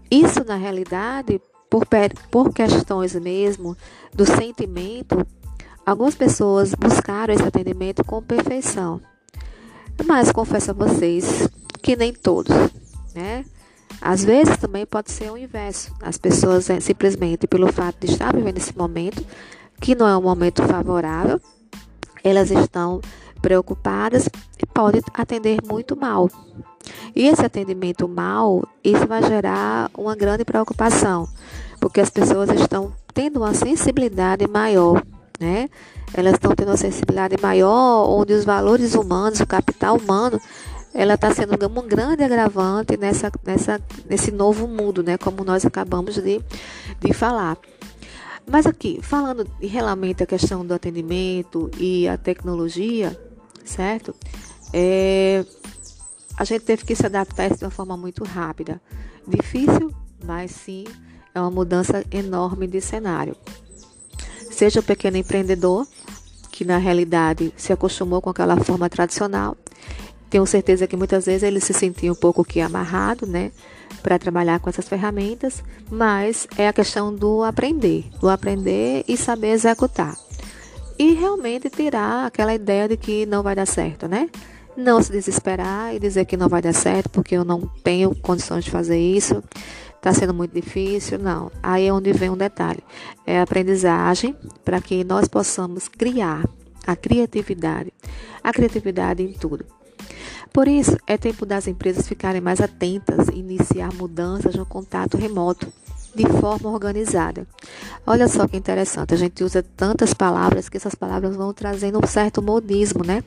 isso, 0.10 0.44
na 0.46 0.56
realidade, 0.56 1.42
por, 1.70 1.88
por 2.32 2.54
questões 2.54 3.16
mesmo 3.16 3.76
do 4.14 4.26
sentimento, 4.26 5.26
algumas 5.86 6.16
pessoas 6.16 6.74
buscaram 6.74 7.34
esse 7.34 7.44
atendimento 7.44 8.04
com 8.04 8.22
perfeição. 8.22 9.02
Mas 10.06 10.32
confesso 10.32 10.72
a 10.72 10.74
vocês 10.74 11.50
que 11.82 11.96
nem 11.96 12.14
todos, 12.14 12.56
né? 13.14 13.46
Às 14.02 14.24
vezes 14.24 14.58
também 14.58 14.86
pode 14.86 15.12
ser 15.12 15.32
o 15.32 15.38
inverso. 15.38 15.94
As 16.02 16.18
pessoas 16.18 16.70
é, 16.70 16.80
simplesmente 16.80 17.48
pelo 17.48 17.72
fato 17.72 18.06
de 18.06 18.12
estar 18.12 18.36
vivendo 18.36 18.58
esse 18.58 18.78
momento, 18.78 19.26
que 19.80 19.96
não 19.96 20.08
é 20.08 20.18
um 20.18 20.22
momento 20.22 20.64
favorável, 20.64 21.40
elas 22.24 22.52
estão 22.52 23.02
preocupadas 23.46 24.28
e 24.58 24.66
podem 24.66 25.04
atender 25.14 25.60
muito 25.64 25.96
mal. 25.96 26.28
E 27.16 27.28
esse 27.28 27.46
atendimento 27.46 28.08
mal, 28.08 28.68
isso 28.84 29.06
vai 29.06 29.22
gerar 29.22 29.92
uma 29.96 30.16
grande 30.16 30.44
preocupação, 30.44 31.30
porque 31.80 32.02
as 32.02 32.10
pessoas 32.10 32.50
estão 32.50 32.92
tendo 33.14 33.38
uma 33.38 33.54
sensibilidade 33.54 34.48
maior, 34.48 35.04
né? 35.40 35.70
Elas 36.12 36.34
estão 36.34 36.56
tendo 36.56 36.70
uma 36.70 36.78
sensibilidade 36.78 37.36
maior, 37.40 38.10
onde 38.10 38.34
os 38.34 38.44
valores 38.44 38.96
humanos, 38.96 39.40
o 39.40 39.46
capital 39.46 39.96
humano, 39.96 40.42
ela 40.92 41.14
está 41.14 41.32
sendo 41.32 41.54
um 41.54 41.88
grande 41.88 42.24
agravante 42.24 42.98
nessa, 42.98 43.32
nessa, 43.46 43.80
nesse 44.10 44.32
novo 44.32 44.68
mundo, 44.68 45.04
né? 45.04 45.20
Como 45.20 45.44
nós 45.44 45.64
acabamos 45.64 46.16
de, 46.16 46.42
de 47.00 47.14
falar. 47.14 47.60
Mas 48.48 48.68
aqui, 48.68 49.00
falando 49.02 49.48
realmente 49.60 50.22
a 50.22 50.28
questão 50.28 50.66
do 50.66 50.74
atendimento 50.74 51.70
e 51.80 52.08
a 52.08 52.16
tecnologia, 52.16 53.20
certo? 53.66 54.16
É, 54.72 55.46
a 56.38 56.44
gente 56.44 56.64
teve 56.64 56.86
que 56.86 56.96
se 56.96 57.06
adaptar 57.06 57.50
de 57.50 57.64
uma 57.64 57.72
forma 57.72 57.98
muito 57.98 58.24
rápida. 58.24 58.82
Difícil, 59.28 59.94
mas 60.24 60.52
sim 60.52 60.86
é 61.34 61.40
uma 61.40 61.52
mudança 61.52 62.06
enorme 62.12 62.68
de 62.68 62.80
cenário. 62.80 63.36
Seja 64.52 64.80
o 64.80 64.84
pequeno 64.84 65.18
empreendedor, 65.18 65.86
que 66.52 66.64
na 66.64 66.78
realidade 66.78 67.54
se 67.58 67.74
acostumou 67.74 68.22
com 68.22 68.30
aquela 68.30 68.56
forma 68.58 68.90
tradicional, 68.90 69.58
tenho 70.30 70.46
certeza 70.46 70.88
que 70.88 70.98
muitas 70.98 71.26
vezes 71.26 71.44
ele 71.44 71.60
se 71.60 71.74
sentia 71.74 72.12
um 72.12 72.16
pouco 72.16 72.44
que 72.44 72.60
amarrado, 72.60 73.26
né, 73.26 73.52
para 74.02 74.20
trabalhar 74.20 74.60
com 74.60 74.70
essas 74.70 74.88
ferramentas, 74.88 75.64
mas 75.90 76.48
é 76.58 76.68
a 76.68 76.74
questão 76.74 77.14
do 77.14 77.44
aprender, 77.44 78.10
do 78.20 78.30
aprender 78.30 79.04
e 79.08 79.16
saber 79.16 79.52
executar. 79.52 80.16
E 80.98 81.14
realmente 81.14 81.70
tirar 81.70 82.26
aquela 82.26 82.54
ideia 82.54 82.88
de 82.88 82.98
que 82.98 83.26
não 83.26 83.44
vai 83.44 83.56
dar 83.56 83.66
certo, 83.66 84.08
né? 84.08 84.30
Não 84.78 85.02
se 85.02 85.12
desesperar 85.12 85.94
e 85.94 86.00
dizer 86.00 86.26
que 86.26 86.38
não 86.38 86.50
vai 86.50 86.62
dar 86.62 86.74
certo 86.74 87.10
porque 87.10 87.36
eu 87.36 87.46
não 87.46 87.62
tenho 87.84 88.14
condições 88.16 88.66
de 88.66 88.72
fazer 88.72 89.00
isso 89.00 89.42
está 90.10 90.14
sendo 90.14 90.36
muito 90.36 90.54
difícil, 90.54 91.18
não. 91.18 91.52
Aí 91.64 91.88
é 91.88 91.94
onde 91.94 92.14
vem 92.14 92.30
um 92.30 92.38
detalhe: 92.38 92.84
é 93.26 93.40
a 93.40 93.44
aprendizagem 93.44 94.36
para 94.64 94.80
que 94.80 95.04
nós 95.04 95.28
possamos 95.28 95.88
criar 95.88 96.48
a 96.86 96.96
criatividade, 96.96 97.92
a 98.44 98.54
criatividade 98.54 99.24
em 99.24 99.34
tudo. 99.34 99.66
Por 100.54 100.68
isso, 100.68 100.96
é 101.08 101.18
tempo 101.18 101.46
das 101.46 101.68
empresas 101.68 102.08
ficarem 102.08 102.40
mais 102.40 102.62
atentas 102.62 103.28
e 103.30 103.40
iniciar 103.40 103.92
mudanças 103.94 104.56
no 104.56 104.66
contato 104.66 105.18
remoto 105.18 105.68
de 106.16 106.26
forma 106.40 106.70
organizada. 106.70 107.46
Olha 108.08 108.28
só 108.28 108.48
que 108.48 108.56
interessante, 108.56 109.14
a 109.14 109.18
gente 109.18 109.44
usa 109.44 109.64
tantas 109.76 110.14
palavras 110.14 110.70
que 110.70 110.78
essas 110.78 110.96
palavras 110.96 111.36
vão 111.36 111.54
trazendo 111.54 112.00
um 112.02 112.08
certo 112.08 112.42
modismo, 112.42 113.04
né? 113.06 113.24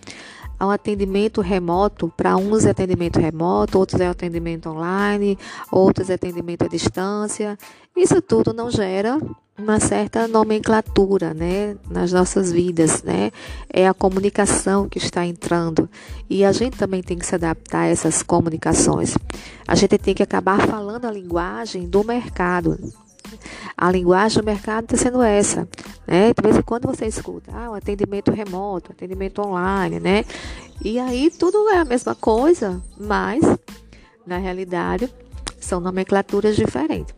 Há 0.58 0.66
um 0.66 0.70
atendimento 0.70 1.40
remoto, 1.40 2.12
para 2.16 2.36
uns 2.36 2.64
é 2.64 2.70
atendimento 2.70 3.20
remoto, 3.20 3.78
outros 3.78 4.00
é 4.00 4.08
atendimento 4.08 4.68
online, 4.68 5.38
outros 5.70 6.10
é 6.10 6.14
atendimento 6.14 6.64
à 6.64 6.68
distância. 6.68 7.56
Isso 7.96 8.20
tudo 8.20 8.52
não 8.52 8.68
gera 8.70 9.20
uma 9.58 9.80
certa 9.80 10.28
nomenclatura, 10.28 11.34
né, 11.34 11.76
nas 11.90 12.12
nossas 12.12 12.52
vidas, 12.52 13.02
né? 13.02 13.32
É 13.68 13.88
a 13.88 13.92
comunicação 13.92 14.88
que 14.88 14.98
está 14.98 15.26
entrando 15.26 15.90
e 16.30 16.44
a 16.44 16.52
gente 16.52 16.78
também 16.78 17.02
tem 17.02 17.18
que 17.18 17.26
se 17.26 17.34
adaptar 17.34 17.80
a 17.80 17.86
essas 17.86 18.22
comunicações. 18.22 19.18
A 19.66 19.74
gente 19.74 19.98
tem 19.98 20.14
que 20.14 20.22
acabar 20.22 20.64
falando 20.64 21.06
a 21.06 21.10
linguagem 21.10 21.88
do 21.88 22.04
mercado. 22.04 22.78
A 23.76 23.90
linguagem 23.90 24.40
do 24.40 24.46
mercado 24.46 24.84
está 24.84 24.96
sendo 24.96 25.20
essa, 25.20 25.68
né? 26.06 26.32
De 26.32 26.40
vez 26.40 26.56
em 26.56 26.62
quando 26.62 26.86
você 26.86 27.06
escuta, 27.06 27.50
ah, 27.52 27.70
o 27.70 27.74
atendimento 27.74 28.30
remoto, 28.30 28.92
atendimento 28.92 29.42
online, 29.42 29.98
né? 29.98 30.24
E 30.82 31.00
aí 31.00 31.30
tudo 31.30 31.68
é 31.68 31.78
a 31.78 31.84
mesma 31.84 32.14
coisa, 32.14 32.80
mas 32.96 33.42
na 34.24 34.38
realidade 34.38 35.12
são 35.60 35.80
nomenclaturas 35.80 36.54
diferentes. 36.54 37.14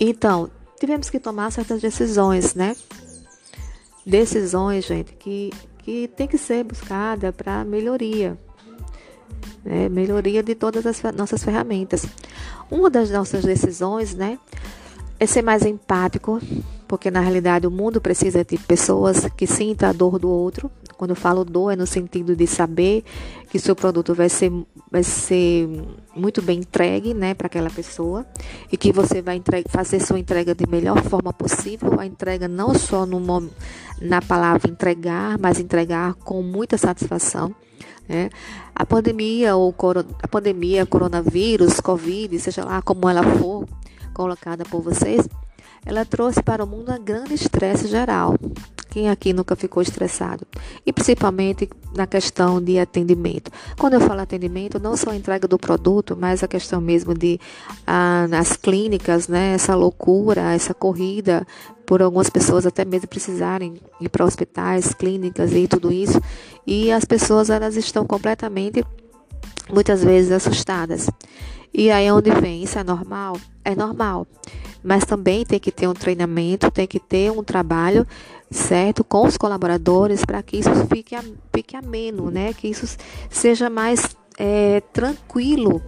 Então, 0.00 0.50
tivemos 0.78 1.10
que 1.10 1.18
tomar 1.18 1.50
certas 1.50 1.80
decisões, 1.80 2.54
né? 2.54 2.76
Decisões, 4.06 4.84
gente, 4.84 5.12
que, 5.14 5.52
que 5.78 6.08
tem 6.08 6.26
que 6.26 6.38
ser 6.38 6.64
buscada 6.64 7.32
para 7.32 7.64
melhoria, 7.64 8.38
né? 9.64 9.88
melhoria 9.88 10.42
de 10.42 10.54
todas 10.54 10.86
as 10.86 11.02
nossas 11.14 11.44
ferramentas. 11.44 12.06
Uma 12.70 12.88
das 12.88 13.10
nossas 13.10 13.44
decisões, 13.44 14.14
né, 14.14 14.38
é 15.20 15.26
ser 15.26 15.42
mais 15.42 15.64
empático, 15.64 16.40
porque 16.86 17.10
na 17.10 17.20
realidade 17.20 17.66
o 17.66 17.70
mundo 17.70 18.00
precisa 18.00 18.44
de 18.44 18.56
pessoas 18.56 19.26
que 19.36 19.46
sintam 19.46 19.88
a 19.88 19.92
dor 19.92 20.18
do 20.18 20.28
outro. 20.28 20.70
Quando 20.96 21.10
eu 21.10 21.16
falo 21.16 21.44
dor, 21.44 21.72
é 21.72 21.76
no 21.76 21.86
sentido 21.86 22.34
de 22.34 22.46
saber 22.46 23.04
que 23.50 23.58
seu 23.58 23.74
produto 23.74 24.14
vai 24.14 24.28
ser, 24.28 24.52
vai 24.90 25.02
ser 25.02 25.68
muito 26.14 26.40
bem 26.42 26.60
entregue 26.60 27.14
né, 27.14 27.34
para 27.34 27.46
aquela 27.46 27.70
pessoa 27.70 28.26
e 28.70 28.76
que 28.76 28.92
você 28.92 29.22
vai 29.22 29.36
entregue, 29.36 29.68
fazer 29.68 30.00
sua 30.00 30.18
entrega 30.18 30.54
de 30.54 30.66
melhor 30.68 31.02
forma 31.02 31.32
possível. 31.32 32.00
A 32.00 32.06
entrega 32.06 32.48
não 32.48 32.74
só 32.74 33.04
no, 33.06 33.50
na 34.00 34.22
palavra 34.22 34.70
entregar, 34.70 35.38
mas 35.38 35.60
entregar 35.60 36.14
com 36.14 36.42
muita 36.42 36.76
satisfação. 36.78 37.54
Né? 38.08 38.30
A 38.74 38.86
pandemia, 38.86 39.54
ou 39.54 39.74
a 40.22 40.28
pandemia, 40.28 40.86
coronavírus, 40.86 41.80
Covid, 41.80 42.38
seja 42.40 42.64
lá 42.64 42.80
como 42.80 43.08
ela 43.08 43.22
for 43.22 43.66
colocada 44.08 44.64
por 44.64 44.82
vocês, 44.82 45.28
ela 45.84 46.04
trouxe 46.04 46.42
para 46.42 46.62
o 46.64 46.66
mundo 46.66 46.92
um 46.92 47.02
grande 47.02 47.34
estresse 47.34 47.86
geral. 47.88 48.34
Quem 48.90 49.10
aqui 49.10 49.32
nunca 49.32 49.54
ficou 49.54 49.82
estressado? 49.82 50.46
E 50.84 50.92
principalmente 50.92 51.68
na 51.94 52.06
questão 52.06 52.60
de 52.60 52.78
atendimento. 52.78 53.50
Quando 53.78 53.94
eu 53.94 54.00
falo 54.00 54.20
atendimento, 54.20 54.80
não 54.80 54.96
só 54.96 55.10
a 55.10 55.16
entrega 55.16 55.46
do 55.46 55.58
produto, 55.58 56.16
mas 56.18 56.42
a 56.42 56.48
questão 56.48 56.80
mesmo 56.80 57.14
de 57.14 57.38
ah, 57.86 58.26
as 58.32 58.56
clínicas, 58.56 59.28
né? 59.28 59.52
Essa 59.52 59.74
loucura, 59.74 60.52
essa 60.52 60.72
corrida 60.72 61.46
por 61.86 62.02
algumas 62.02 62.28
pessoas 62.28 62.66
até 62.66 62.84
mesmo 62.84 63.08
precisarem 63.08 63.80
ir 64.00 64.08
para 64.08 64.24
hospitais, 64.24 64.92
clínicas 64.92 65.52
e 65.52 65.66
tudo 65.68 65.92
isso. 65.92 66.20
E 66.66 66.90
as 66.90 67.04
pessoas 67.04 67.50
elas 67.50 67.76
estão 67.76 68.06
completamente, 68.06 68.84
muitas 69.70 70.02
vezes, 70.02 70.32
assustadas. 70.32 71.08
E 71.72 71.90
aí 71.90 72.10
onde 72.10 72.30
vem? 72.30 72.62
Isso 72.62 72.78
é 72.78 72.84
normal? 72.84 73.36
É 73.64 73.74
normal. 73.74 74.26
Mas 74.82 75.04
também 75.04 75.44
tem 75.44 75.58
que 75.58 75.72
ter 75.72 75.86
um 75.86 75.94
treinamento, 75.94 76.70
tem 76.70 76.86
que 76.86 76.98
ter 76.98 77.30
um 77.30 77.42
trabalho 77.42 78.06
certo 78.50 79.04
com 79.04 79.26
os 79.26 79.36
colaboradores 79.36 80.24
para 80.24 80.42
que 80.42 80.56
isso 80.56 80.70
fique, 80.90 81.14
fique 81.54 81.76
ameno, 81.76 82.30
né? 82.30 82.52
Que 82.52 82.68
isso 82.68 82.96
seja 83.28 83.68
mais 83.68 84.16
é, 84.38 84.80
tranquilo 84.92 85.82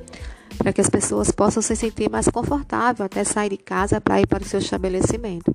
para 0.59 0.73
que 0.73 0.81
as 0.81 0.91
pessoas 0.91 1.31
possam 1.31 1.63
se 1.63 1.75
sentir 1.75 2.11
mais 2.11 2.29
confortável 2.29 3.07
até 3.07 3.25
sair 3.25 3.51
de 3.51 3.57
casa 3.57 4.01
para 4.01 4.21
ir 4.21 4.27
para 4.27 4.43
o 4.43 4.47
seu 4.47 4.61
estabelecimento. 4.61 5.55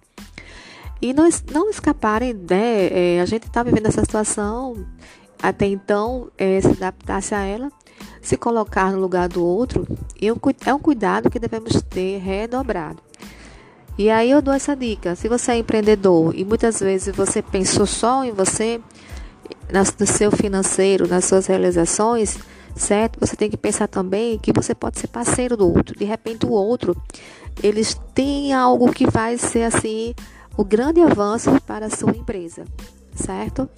E 1.01 1.13
não, 1.13 1.29
não 1.51 1.69
escaparem, 1.69 2.33
né? 2.33 2.87
É, 2.91 3.21
a 3.21 3.25
gente 3.25 3.45
está 3.45 3.61
vivendo 3.61 3.85
essa 3.85 4.01
situação, 4.01 4.85
até 5.41 5.65
então 5.65 6.29
é, 6.37 6.59
se 6.61 6.67
adaptasse 6.67 7.35
a 7.35 7.43
ela 7.43 7.71
se 8.25 8.35
colocar 8.37 8.91
no 8.91 8.99
lugar 8.99 9.29
do 9.29 9.45
outro 9.45 9.87
é 10.65 10.73
um 10.73 10.79
cuidado 10.79 11.29
que 11.29 11.37
devemos 11.37 11.81
ter 11.83 12.17
redobrado. 12.17 12.97
E 13.97 14.09
aí 14.09 14.31
eu 14.31 14.41
dou 14.41 14.53
essa 14.53 14.75
dica: 14.75 15.15
se 15.15 15.29
você 15.29 15.51
é 15.51 15.57
empreendedor 15.59 16.33
e 16.35 16.43
muitas 16.43 16.79
vezes 16.79 17.15
você 17.15 17.41
pensou 17.41 17.85
só 17.85 18.23
em 18.23 18.31
você, 18.31 18.81
no 19.71 20.07
seu 20.07 20.31
financeiro, 20.31 21.07
nas 21.07 21.25
suas 21.25 21.45
realizações, 21.45 22.39
certo? 22.75 23.19
Você 23.19 23.35
tem 23.35 23.49
que 23.49 23.57
pensar 23.57 23.87
também 23.87 24.39
que 24.39 24.51
você 24.51 24.73
pode 24.73 24.99
ser 24.99 25.07
parceiro 25.07 25.55
do 25.55 25.71
outro. 25.71 25.97
De 25.97 26.03
repente, 26.03 26.45
o 26.45 26.51
outro 26.51 26.95
eles 27.63 27.99
têm 28.13 28.53
algo 28.53 28.91
que 28.91 29.09
vai 29.09 29.37
ser 29.37 29.63
assim 29.63 30.13
o 30.57 30.63
grande 30.63 30.99
avanço 30.99 31.51
para 31.61 31.85
a 31.85 31.89
sua 31.89 32.11
empresa, 32.11 32.65
certo? 33.13 33.69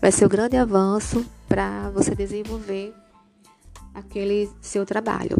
Vai 0.00 0.10
ser 0.10 0.24
o 0.24 0.30
grande 0.30 0.56
avanço 0.56 1.26
para 1.46 1.90
você 1.90 2.14
desenvolver 2.14 2.94
aquele 3.92 4.48
seu 4.62 4.86
trabalho. 4.86 5.36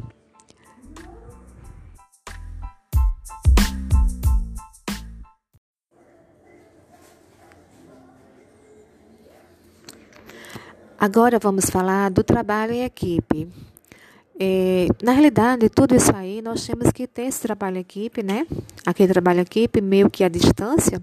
Agora 10.99 11.38
vamos 11.38 11.71
falar 11.71 12.11
do 12.11 12.23
trabalho 12.23 12.75
em 12.75 12.85
equipe. 12.85 13.49
É, 14.38 14.88
na 15.02 15.12
realidade, 15.12 15.71
tudo 15.71 15.95
isso 15.95 16.14
aí 16.14 16.43
nós 16.43 16.67
temos 16.67 16.93
que 16.93 17.07
ter 17.07 17.23
esse 17.23 17.40
trabalho 17.40 17.79
em 17.79 17.81
equipe, 17.81 18.23
né? 18.23 18.47
Aquele 18.85 19.11
trabalho 19.11 19.38
em 19.38 19.43
equipe, 19.43 19.81
meio 19.81 20.11
que 20.11 20.23
à 20.23 20.29
distância, 20.29 21.02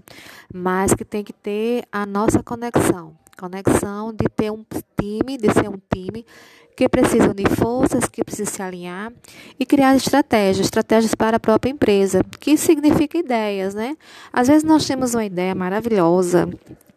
mas 0.54 0.94
que 0.94 1.04
tem 1.04 1.24
que 1.24 1.32
ter 1.32 1.82
a 1.90 2.06
nossa 2.06 2.40
conexão. 2.40 3.16
Conexão 3.38 4.12
de 4.12 4.28
ter 4.28 4.50
um 4.50 4.64
time, 5.00 5.38
de 5.38 5.52
ser 5.52 5.68
um 5.68 5.80
time 5.92 6.26
que 6.76 6.88
precisa 6.88 7.30
unir 7.30 7.48
forças, 7.50 8.04
que 8.06 8.24
precisa 8.24 8.50
se 8.50 8.62
alinhar 8.62 9.12
e 9.58 9.66
criar 9.66 9.96
estratégias, 9.96 10.66
estratégias 10.66 11.14
para 11.14 11.36
a 11.36 11.40
própria 11.40 11.70
empresa, 11.70 12.20
que 12.38 12.56
significa 12.56 13.18
ideias, 13.18 13.74
né? 13.74 13.96
Às 14.32 14.48
vezes 14.48 14.62
nós 14.62 14.86
temos 14.86 15.14
uma 15.14 15.24
ideia 15.24 15.54
maravilhosa 15.54 16.48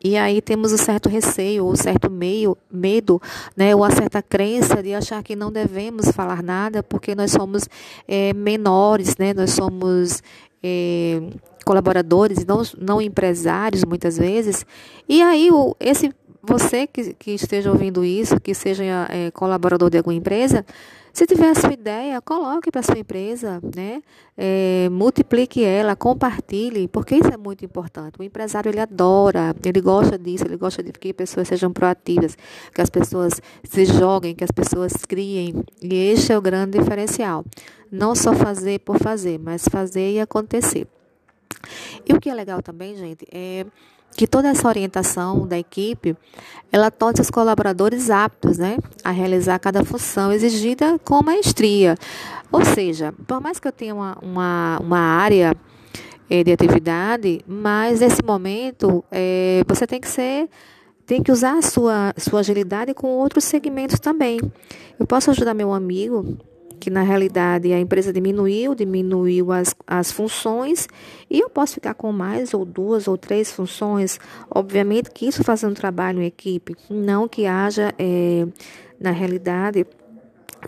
e 0.03 0.17
aí 0.17 0.41
temos 0.41 0.73
um 0.73 0.77
certo 0.77 1.09
receio, 1.09 1.65
ou 1.65 1.71
um 1.71 1.75
certo 1.75 2.09
meio, 2.09 2.57
medo, 2.71 3.21
né, 3.55 3.75
ou 3.75 3.81
uma 3.81 3.91
certa 3.91 4.21
crença 4.21 4.81
de 4.81 4.95
achar 4.95 5.21
que 5.21 5.35
não 5.35 5.51
devemos 5.51 6.09
falar 6.11 6.41
nada 6.41 6.81
porque 6.81 7.13
nós 7.13 7.31
somos 7.31 7.67
é, 8.07 8.33
menores, 8.33 9.15
né? 9.17 9.33
Nós 9.33 9.51
somos 9.51 10.23
é, 10.63 11.21
colaboradores, 11.65 12.45
não, 12.45 12.61
não 12.77 13.01
empresários 13.01 13.83
muitas 13.83 14.17
vezes. 14.17 14.65
E 15.07 15.21
aí 15.21 15.51
o, 15.51 15.75
esse 15.79 16.13
você 16.43 16.87
que, 16.87 17.13
que 17.13 17.31
esteja 17.31 17.71
ouvindo 17.71 18.03
isso, 18.03 18.39
que 18.39 18.53
seja 18.53 19.07
é, 19.09 19.31
colaborador 19.31 19.89
de 19.89 19.97
alguma 19.97 20.13
empresa, 20.13 20.65
se 21.13 21.25
tiver 21.25 21.49
a 21.49 21.55
sua 21.55 21.73
ideia, 21.73 22.21
coloque 22.21 22.71
para 22.71 22.81
sua 22.81 22.97
empresa, 22.97 23.61
né? 23.75 24.01
É, 24.37 24.87
multiplique 24.89 25.61
ela, 25.61 25.93
compartilhe, 25.93 26.87
porque 26.87 27.15
isso 27.15 27.27
é 27.27 27.35
muito 27.35 27.65
importante. 27.65 28.15
O 28.17 28.23
empresário 28.23 28.69
ele 28.69 28.79
adora, 28.79 29.53
ele 29.63 29.81
gosta 29.81 30.17
disso, 30.17 30.45
ele 30.45 30.55
gosta 30.55 30.81
de 30.81 30.91
que 30.93 31.09
as 31.09 31.15
pessoas 31.15 31.47
sejam 31.49 31.71
proativas, 31.73 32.37
que 32.73 32.81
as 32.81 32.89
pessoas 32.89 33.41
se 33.63 33.85
joguem, 33.85 34.33
que 34.33 34.43
as 34.43 34.51
pessoas 34.51 34.93
criem. 35.05 35.63
E 35.81 35.93
este 35.93 36.31
é 36.31 36.37
o 36.37 36.41
grande 36.41 36.79
diferencial. 36.79 37.43
Não 37.91 38.15
só 38.15 38.33
fazer 38.33 38.79
por 38.79 38.97
fazer, 38.97 39.37
mas 39.37 39.67
fazer 39.67 40.13
e 40.13 40.19
acontecer. 40.21 40.87
E 42.07 42.13
o 42.13 42.21
que 42.21 42.29
é 42.29 42.33
legal 42.33 42.61
também, 42.61 42.95
gente, 42.95 43.27
é 43.31 43.65
que 44.15 44.27
toda 44.27 44.49
essa 44.49 44.67
orientação 44.67 45.47
da 45.47 45.57
equipe, 45.57 46.15
ela 46.71 46.91
torna 46.91 47.21
os 47.21 47.29
colaboradores 47.29 48.09
aptos, 48.09 48.57
né, 48.57 48.77
a 49.03 49.11
realizar 49.11 49.57
cada 49.59 49.83
função 49.83 50.31
exigida 50.31 50.99
com 50.99 51.21
maestria. 51.23 51.95
Ou 52.51 52.63
seja, 52.65 53.13
por 53.27 53.41
mais 53.41 53.59
que 53.59 53.67
eu 53.67 53.71
tenha 53.71 53.95
uma, 53.95 54.17
uma, 54.21 54.79
uma 54.81 54.99
área 54.99 55.55
é, 56.29 56.43
de 56.43 56.51
atividade, 56.51 57.41
mas 57.47 57.99
nesse 57.99 58.23
momento 58.23 59.03
é, 59.11 59.63
você 59.67 59.85
tem 59.87 59.99
que 59.99 60.07
ser 60.07 60.49
tem 61.05 61.21
que 61.21 61.31
usar 61.31 61.57
a 61.57 61.61
sua, 61.61 62.13
sua 62.15 62.39
agilidade 62.39 62.93
com 62.93 63.07
outros 63.07 63.43
segmentos 63.43 63.99
também. 63.99 64.39
Eu 64.97 65.05
posso 65.05 65.29
ajudar 65.31 65.53
meu 65.53 65.73
amigo 65.73 66.37
que 66.81 66.89
na 66.89 67.03
realidade 67.03 67.71
a 67.71 67.79
empresa 67.79 68.11
diminuiu, 68.11 68.73
diminuiu 68.73 69.51
as, 69.51 69.75
as 69.85 70.11
funções 70.11 70.87
e 71.29 71.39
eu 71.39 71.47
posso 71.47 71.75
ficar 71.75 71.93
com 71.93 72.11
mais 72.11 72.55
ou 72.55 72.65
duas 72.65 73.07
ou 73.07 73.15
três 73.15 73.51
funções. 73.51 74.19
Obviamente 74.49 75.11
que 75.11 75.27
isso 75.27 75.43
fazendo 75.43 75.75
trabalho 75.75 76.23
em 76.23 76.25
equipe, 76.25 76.75
não 76.89 77.27
que 77.27 77.45
haja, 77.45 77.93
é, 77.99 78.47
na 78.99 79.11
realidade, 79.11 79.85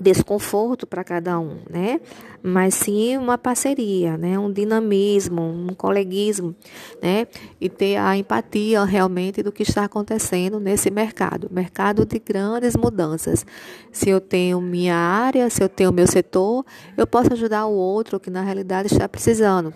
desconforto 0.01 0.87
para 0.87 1.03
cada 1.03 1.39
um, 1.39 1.59
né? 1.69 1.99
Mas 2.41 2.75
sim 2.75 3.17
uma 3.17 3.37
parceria, 3.37 4.17
né? 4.17 4.37
Um 4.37 4.51
dinamismo, 4.51 5.41
um 5.41 5.73
coleguismo, 5.73 6.55
né? 7.01 7.27
E 7.59 7.69
ter 7.69 7.97
a 7.97 8.17
empatia 8.17 8.83
realmente 8.83 9.41
do 9.41 9.51
que 9.51 9.63
está 9.63 9.85
acontecendo 9.85 10.59
nesse 10.59 10.91
mercado, 10.91 11.49
mercado 11.51 12.05
de 12.05 12.19
grandes 12.19 12.75
mudanças. 12.75 13.45
Se 13.91 14.09
eu 14.09 14.19
tenho 14.19 14.59
minha 14.59 14.95
área, 14.95 15.49
se 15.49 15.63
eu 15.63 15.69
tenho 15.69 15.91
meu 15.91 16.07
setor, 16.07 16.65
eu 16.97 17.07
posso 17.07 17.31
ajudar 17.33 17.65
o 17.65 17.73
outro 17.73 18.19
que 18.19 18.29
na 18.29 18.41
realidade 18.41 18.87
está 18.87 19.07
precisando 19.07 19.73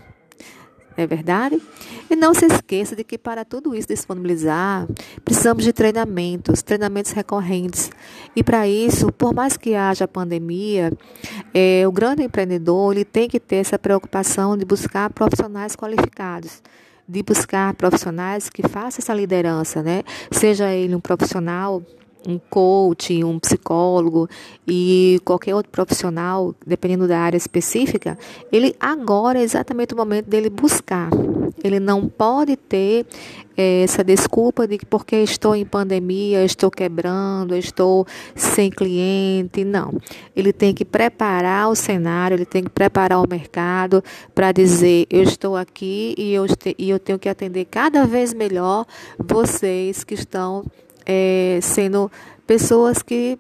é 0.98 1.06
verdade? 1.06 1.62
E 2.10 2.16
não 2.16 2.34
se 2.34 2.46
esqueça 2.46 2.96
de 2.96 3.04
que 3.04 3.18
para 3.18 3.46
tudo 3.46 3.76
isso 3.76 3.88
disponibilizar, 3.88 4.88
precisamos 5.24 5.64
de 5.64 5.72
treinamentos, 5.72 6.64
treinamentos 6.64 7.12
recorrentes. 7.12 7.92
E 8.36 8.44
para 8.44 8.68
isso, 8.68 9.12
por 9.12 9.34
mais 9.34 9.56
que 9.56 9.76
haja 9.76 10.08
pandemia, 10.08 10.92
é, 11.54 11.88
o 11.88 11.92
grande 11.92 12.24
empreendedor 12.24 12.94
ele 12.94 13.06
tem 13.06 13.30
que 13.30 13.40
ter 13.40 13.58
essa 13.58 13.78
preocupação 13.78 14.58
de 14.58 14.66
buscar 14.66 15.10
profissionais 15.12 15.76
qualificados 15.76 16.62
de 17.10 17.24
buscar 17.24 17.74
profissionais 17.74 18.50
que 18.50 18.68
façam 18.68 19.00
essa 19.00 19.14
liderança, 19.14 19.82
né? 19.82 20.04
Seja 20.30 20.74
ele 20.74 20.94
um 20.94 21.00
profissional 21.00 21.82
um 22.28 22.38
coach, 22.38 23.24
um 23.24 23.40
psicólogo 23.40 24.30
e 24.68 25.20
qualquer 25.24 25.56
outro 25.56 25.72
profissional, 25.72 26.54
dependendo 26.66 27.08
da 27.08 27.20
área 27.20 27.38
específica, 27.38 28.18
ele 28.52 28.76
agora 28.80 29.40
é 29.40 29.44
exatamente 29.44 29.94
o 29.94 29.98
momento 29.98 30.28
dele 30.28 30.50
buscar. 30.50 31.10
Ele 31.64 31.80
não 31.80 32.08
pode 32.08 32.56
ter 32.56 33.06
é, 33.56 33.82
essa 33.82 34.04
desculpa 34.04 34.68
de 34.68 34.78
que 34.78 34.86
porque 34.86 35.16
estou 35.16 35.56
em 35.56 35.66
pandemia, 35.66 36.44
estou 36.44 36.70
quebrando, 36.70 37.56
estou 37.56 38.06
sem 38.36 38.70
cliente. 38.70 39.64
Não. 39.64 39.94
Ele 40.36 40.54
tem 40.54 40.74
que 40.74 40.86
preparar 40.86 41.70
o 41.70 41.76
cenário, 41.76 42.36
ele 42.36 42.46
tem 42.46 42.64
que 42.64 42.70
preparar 42.70 43.20
o 43.20 43.28
mercado 43.28 44.04
para 44.36 44.52
dizer: 44.52 45.08
eu 45.10 45.24
estou 45.24 45.56
aqui 45.56 46.14
e 46.18 46.34
eu, 46.34 46.46
e 46.78 46.90
eu 46.90 47.00
tenho 47.00 47.18
que 47.18 47.30
atender 47.30 47.66
cada 47.66 48.06
vez 48.06 48.34
melhor 48.34 48.86
vocês 49.18 50.04
que 50.04 50.14
estão 50.14 50.64
é, 51.08 51.60
sendo 51.62 52.12
pessoas 52.46 53.02
que 53.02 53.40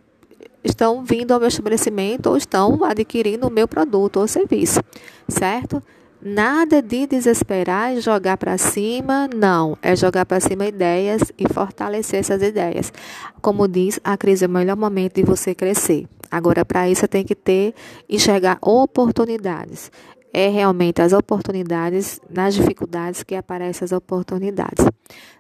estão 0.63 1.03
vindo 1.03 1.33
ao 1.33 1.39
meu 1.39 1.49
estabelecimento 1.49 2.27
ou 2.27 2.37
estão 2.37 2.83
adquirindo 2.83 3.47
o 3.47 3.51
meu 3.51 3.67
produto 3.67 4.17
ou 4.17 4.27
serviço, 4.27 4.79
certo? 5.27 5.83
Nada 6.19 6.81
de 6.81 7.05
desesperar 7.05 7.95
e 7.95 8.01
jogar 8.01 8.37
para 8.37 8.57
cima, 8.57 9.29
não. 9.35 9.77
É 9.81 9.95
jogar 9.95 10.25
para 10.25 10.39
cima 10.39 10.65
ideias 10.65 11.21
e 11.37 11.47
fortalecer 11.47 12.19
essas 12.19 12.41
ideias. 12.41 12.91
Como 13.39 13.67
diz, 13.67 13.99
a 14.03 14.17
crise 14.17 14.45
é 14.45 14.47
o 14.47 14.51
melhor 14.51 14.75
momento 14.75 15.15
de 15.15 15.23
você 15.23 15.53
crescer. 15.53 16.07
Agora, 16.31 16.65
para 16.65 16.89
isso, 16.89 17.07
tem 17.07 17.23
que 17.23 17.35
ter, 17.35 17.73
enxergar 18.09 18.57
oportunidades. 18.61 19.91
É 20.33 20.49
realmente 20.49 21.01
as 21.01 21.13
oportunidades, 21.13 22.19
nas 22.29 22.55
dificuldades 22.55 23.23
que 23.23 23.35
aparecem 23.35 23.85
as 23.85 23.91
oportunidades, 23.91 24.85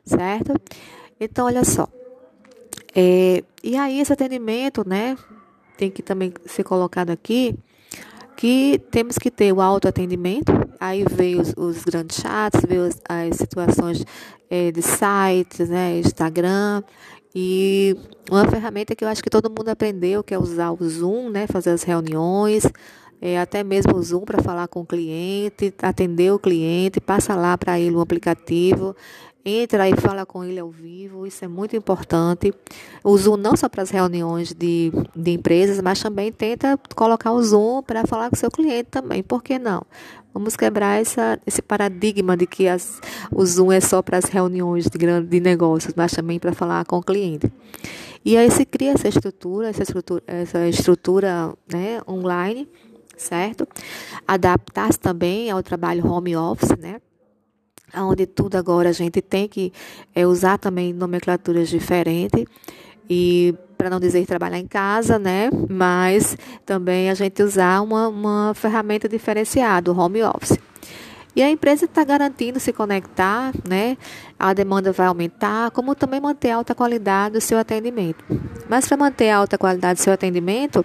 certo? 0.05 0.53
Então, 1.19 1.47
olha 1.47 1.65
só. 1.65 1.89
É, 2.95 3.43
e 3.63 3.75
aí 3.75 3.99
esse 3.99 4.13
atendimento, 4.13 4.87
né, 4.87 5.17
tem 5.77 5.91
que 5.91 6.01
também 6.01 6.33
ser 6.45 6.63
colocado 6.63 7.11
aqui, 7.11 7.57
que 8.35 8.79
temos 8.91 9.17
que 9.17 9.31
ter 9.31 9.51
o 9.51 9.61
autoatendimento, 9.61 10.51
aí 10.79 11.03
veio 11.09 11.41
os, 11.41 11.53
os 11.57 11.83
grandes 11.83 12.17
chats, 12.17 12.61
veio 12.67 12.83
as, 12.85 13.01
as 13.09 13.35
situações 13.35 14.05
é, 14.49 14.71
de 14.71 14.81
sites, 14.81 15.69
né, 15.69 15.99
Instagram, 15.99 16.83
e 17.35 17.95
uma 18.29 18.45
ferramenta 18.47 18.95
que 18.95 19.03
eu 19.03 19.09
acho 19.09 19.23
que 19.23 19.29
todo 19.29 19.49
mundo 19.49 19.69
aprendeu, 19.69 20.23
que 20.23 20.33
é 20.33 20.39
usar 20.39 20.71
o 20.71 20.89
Zoom, 20.89 21.29
né, 21.29 21.47
fazer 21.47 21.71
as 21.71 21.83
reuniões, 21.83 22.63
é, 23.19 23.39
até 23.39 23.63
mesmo 23.63 23.95
o 23.95 24.03
Zoom 24.03 24.21
para 24.21 24.41
falar 24.41 24.67
com 24.67 24.81
o 24.81 24.85
cliente, 24.85 25.73
atender 25.81 26.31
o 26.31 26.39
cliente, 26.39 27.01
passa 27.01 27.35
lá 27.35 27.57
para 27.57 27.79
ele 27.79 27.95
um 27.95 28.01
aplicativo, 28.01 28.95
entra 29.47 29.89
e 29.89 29.95
fala 29.95 30.25
com 30.25 30.43
ele 30.43 30.59
ao 30.59 30.69
vivo, 30.69 31.25
isso 31.25 31.43
é 31.45 31.47
muito 31.47 31.75
importante. 31.75 32.53
O 33.03 33.17
Zoom 33.17 33.37
não 33.37 33.55
só 33.55 33.69
para 33.69 33.83
as 33.83 33.89
reuniões 33.89 34.53
de, 34.53 34.91
de 35.15 35.31
empresas, 35.31 35.81
mas 35.81 36.01
também 36.01 36.31
tenta 36.31 36.77
colocar 36.95 37.31
o 37.31 37.41
Zoom 37.41 37.81
para 37.81 38.05
falar 38.05 38.29
com 38.29 38.35
o 38.35 38.39
seu 38.39 38.51
cliente 38.51 38.89
também, 38.91 39.23
por 39.23 39.41
que 39.41 39.57
não? 39.57 39.83
Vamos 40.33 40.55
quebrar 40.55 41.01
essa, 41.01 41.39
esse 41.47 41.61
paradigma 41.61 42.37
de 42.37 42.45
que 42.45 42.67
as, 42.67 43.01
o 43.31 43.43
Zoom 43.45 43.71
é 43.71 43.79
só 43.79 44.01
para 44.01 44.17
as 44.17 44.25
reuniões 44.25 44.85
de, 44.85 44.97
grande, 44.97 45.27
de 45.27 45.39
negócios, 45.39 45.93
mas 45.95 46.11
também 46.11 46.39
para 46.39 46.53
falar 46.53 46.85
com 46.85 46.97
o 46.97 47.03
cliente. 47.03 47.51
E 48.23 48.37
aí 48.37 48.51
se 48.51 48.65
cria 48.65 48.91
essa 48.91 49.07
estrutura, 49.07 49.69
essa 49.69 49.83
estrutura, 49.83 50.23
essa 50.27 50.67
estrutura 50.67 51.55
né, 51.71 52.01
online, 52.07 52.67
certo? 53.17 53.67
Adaptar-se 54.27 54.99
também 54.99 55.49
ao 55.49 55.63
trabalho 55.63 56.05
home 56.05 56.35
office, 56.35 56.77
né? 56.77 57.01
Onde 57.95 58.25
tudo 58.25 58.55
agora 58.55 58.89
a 58.89 58.93
gente 58.93 59.21
tem 59.21 59.47
que 59.47 59.71
é, 60.13 60.25
usar 60.25 60.57
também 60.57 60.93
nomenclaturas 60.93 61.69
diferentes. 61.69 62.45
e 63.09 63.55
para 63.77 63.91
não 63.91 63.99
dizer 63.99 64.25
trabalhar 64.25 64.57
em 64.57 64.67
casa, 64.67 65.19
né? 65.19 65.49
Mas 65.69 66.35
também 66.65 67.11
a 67.11 67.13
gente 67.13 67.43
usar 67.43 67.81
uma, 67.81 68.07
uma 68.07 68.53
ferramenta 68.55 69.07
diferenciada, 69.07 69.91
o 69.91 69.97
home 69.97 70.23
office. 70.23 70.57
E 71.35 71.43
a 71.43 71.49
empresa 71.51 71.85
está 71.85 72.03
garantindo 72.03 72.59
se 72.59 72.73
conectar, 72.73 73.53
né? 73.63 73.95
A 74.39 74.51
demanda 74.51 74.91
vai 74.91 75.05
aumentar, 75.05 75.69
como 75.69 75.93
também 75.93 76.19
manter 76.19 76.49
alta 76.49 76.73
qualidade 76.73 77.33
do 77.33 77.41
seu 77.41 77.59
atendimento. 77.59 78.25
Mas 78.67 78.87
para 78.87 78.97
manter 78.97 79.29
alta 79.29 79.59
qualidade 79.59 79.99
do 79.99 80.03
seu 80.03 80.11
atendimento, 80.11 80.83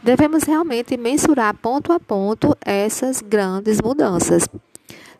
devemos 0.00 0.44
realmente 0.44 0.96
mensurar 0.96 1.52
ponto 1.56 1.92
a 1.92 1.98
ponto 1.98 2.56
essas 2.64 3.20
grandes 3.20 3.80
mudanças 3.82 4.48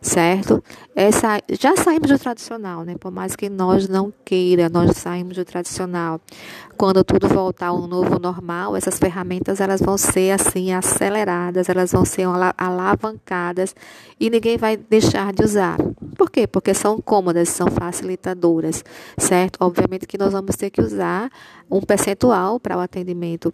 certo? 0.01 0.63
Essa, 0.95 1.41
já 1.51 1.77
saímos 1.77 2.09
do 2.09 2.19
tradicional, 2.19 2.85
né? 2.85 2.95
Por 2.99 3.11
mais 3.11 3.35
que 3.35 3.49
nós 3.49 3.89
não 3.89 4.13
queira, 4.25 4.69
nós 4.69 4.97
saímos 4.97 5.37
do 5.37 5.45
tradicional. 5.45 6.21
Quando 6.77 7.03
tudo 7.03 7.29
voltar 7.29 7.69
ao 7.69 7.87
novo 7.87 8.19
normal, 8.19 8.77
essas 8.77 8.99
ferramentas 8.99 9.61
elas 9.61 9.81
vão 9.81 9.99
ser 9.99 10.31
assim 10.33 10.73
aceleradas, 10.73 11.69
elas 11.69 11.93
vão 11.93 12.05
ser 12.05 12.27
alavancadas 12.57 13.75
e 14.19 14.31
ninguém 14.31 14.57
vai 14.57 14.77
deixar 14.77 15.33
de 15.33 15.43
usar. 15.45 15.77
Por 16.17 16.31
quê? 16.31 16.47
Porque 16.47 16.73
são 16.75 17.01
cômodas, 17.01 17.49
são 17.49 17.69
facilitadoras, 17.69 18.85
certo? 19.19 19.59
Obviamente 19.61 20.07
que 20.07 20.19
nós 20.19 20.33
vamos 20.33 20.57
ter 20.57 20.71
que 20.71 20.81
usar 20.81 21.31
um 21.71 21.81
percentual 21.81 22.61
para 22.61 22.77
o 22.77 22.81
atendimento 22.81 23.53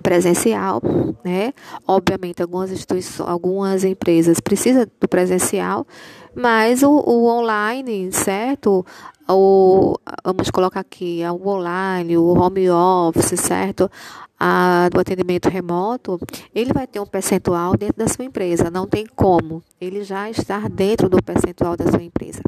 presencial, 0.00 0.80
né? 1.24 1.52
Obviamente, 1.86 2.40
algumas 2.40 2.70
instituições, 2.70 3.28
algumas 3.28 3.84
empresas 3.84 4.40
precisam 4.40 4.86
do 5.00 5.08
presencial, 5.08 5.86
mas 6.34 6.82
o, 6.82 6.90
o 6.90 7.26
online, 7.26 8.10
certo? 8.12 8.84
O, 9.28 9.94
vamos 10.24 10.50
colocar 10.50 10.80
aqui, 10.80 11.20
o 11.24 11.48
online, 11.48 12.16
o 12.16 12.26
home 12.26 12.70
office, 12.70 13.38
certo? 13.38 13.90
A, 14.38 14.88
do 14.92 15.00
atendimento 15.00 15.48
remoto, 15.48 16.18
ele 16.54 16.72
vai 16.72 16.86
ter 16.86 16.98
um 16.98 17.06
percentual 17.06 17.76
dentro 17.76 17.98
da 17.98 18.08
sua 18.08 18.24
empresa, 18.24 18.70
não 18.70 18.86
tem 18.86 19.06
como. 19.06 19.62
Ele 19.80 20.02
já 20.02 20.28
está 20.28 20.66
dentro 20.68 21.08
do 21.08 21.22
percentual 21.22 21.76
da 21.76 21.88
sua 21.88 22.02
empresa. 22.02 22.42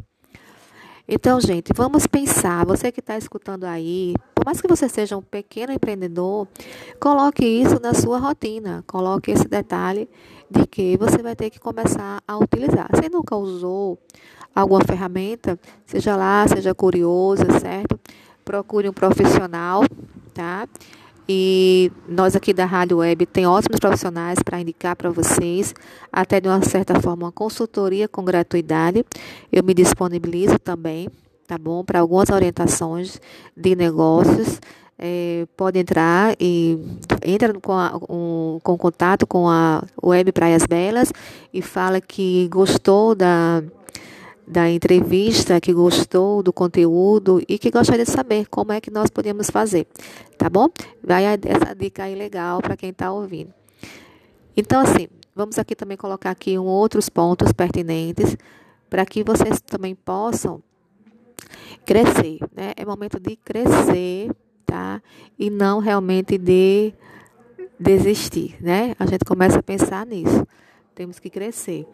Então, 1.07 1.39
gente, 1.39 1.71
vamos 1.75 2.07
pensar. 2.07 2.65
Você 2.65 2.91
que 2.91 2.99
está 2.99 3.15
escutando 3.15 3.65
aí, 3.65 4.15
por 4.33 4.43
mais 4.43 4.59
que 4.59 4.67
você 4.67 4.89
seja 4.89 5.15
um 5.15 5.21
pequeno 5.21 5.71
empreendedor, 5.71 6.47
coloque 6.99 7.45
isso 7.45 7.79
na 7.79 7.93
sua 7.93 8.17
rotina. 8.17 8.83
Coloque 8.87 9.29
esse 9.29 9.47
detalhe 9.47 10.09
de 10.49 10.65
que 10.65 10.97
você 10.97 11.21
vai 11.21 11.35
ter 11.35 11.51
que 11.51 11.59
começar 11.59 12.21
a 12.27 12.37
utilizar. 12.37 12.89
Você 12.91 13.07
nunca 13.07 13.35
usou 13.35 13.99
alguma 14.53 14.81
ferramenta, 14.83 15.59
seja 15.85 16.15
lá, 16.15 16.47
seja 16.47 16.73
curioso, 16.73 17.43
certo? 17.61 17.99
Procure 18.43 18.89
um 18.89 18.93
profissional, 18.93 19.83
tá? 20.33 20.67
E 21.27 21.91
nós 22.07 22.35
aqui 22.35 22.53
da 22.53 22.65
Rádio 22.65 22.97
Web 22.97 23.25
tem 23.25 23.47
ótimos 23.47 23.79
profissionais 23.79 24.39
para 24.43 24.61
indicar 24.61 24.95
para 24.95 25.09
vocês, 25.09 25.73
até 26.11 26.39
de 26.39 26.47
uma 26.47 26.61
certa 26.61 26.99
forma, 27.01 27.25
uma 27.25 27.31
consultoria 27.31 28.07
com 28.07 28.23
gratuidade. 28.23 29.03
Eu 29.51 29.63
me 29.63 29.73
disponibilizo 29.73 30.59
também, 30.59 31.09
tá 31.47 31.57
bom? 31.57 31.83
Para 31.83 31.99
algumas 31.99 32.29
orientações 32.29 33.19
de 33.57 33.75
negócios. 33.75 34.59
É, 34.97 35.45
pode 35.57 35.77
entrar 35.77 36.35
e 36.39 36.79
entra 37.21 37.53
com, 37.59 37.73
a, 37.73 37.99
um, 38.09 38.59
com 38.63 38.77
contato 38.77 39.27
com 39.27 39.49
a 39.49 39.83
Web 40.01 40.31
Praias 40.31 40.65
Belas 40.65 41.11
e 41.53 41.61
fala 41.61 41.99
que 41.99 42.47
gostou 42.47 43.13
da 43.13 43.61
da 44.47 44.69
entrevista, 44.69 45.59
que 45.59 45.73
gostou 45.73 46.43
do 46.43 46.53
conteúdo 46.53 47.41
e 47.47 47.57
que 47.57 47.71
gostaria 47.71 48.05
de 48.05 48.11
saber 48.11 48.47
como 48.47 48.71
é 48.71 48.79
que 48.79 48.91
nós 48.91 49.09
podemos 49.09 49.49
fazer, 49.49 49.87
tá 50.37 50.49
bom? 50.49 50.69
Vai 51.03 51.25
essa 51.25 51.73
dica 51.73 52.03
aí 52.03 52.15
legal 52.15 52.61
para 52.61 52.77
quem 52.77 52.91
está 52.91 53.11
ouvindo. 53.11 53.53
Então, 54.55 54.81
assim, 54.81 55.07
vamos 55.35 55.57
aqui 55.57 55.75
também 55.75 55.97
colocar 55.97 56.31
aqui 56.31 56.57
um 56.57 56.65
outros 56.65 57.09
pontos 57.09 57.51
pertinentes 57.51 58.37
para 58.89 59.05
que 59.05 59.23
vocês 59.23 59.59
também 59.61 59.95
possam 59.95 60.61
crescer, 61.85 62.39
né? 62.55 62.73
É 62.77 62.85
momento 62.85 63.19
de 63.19 63.35
crescer, 63.35 64.31
tá? 64.65 65.01
E 65.37 65.49
não 65.49 65.79
realmente 65.79 66.37
de 66.37 66.93
desistir, 67.79 68.55
né? 68.61 68.95
A 68.99 69.05
gente 69.05 69.25
começa 69.25 69.59
a 69.59 69.63
pensar 69.63 70.05
nisso. 70.05 70.47
Temos 70.93 71.19
que 71.19 71.29
crescer 71.29 71.85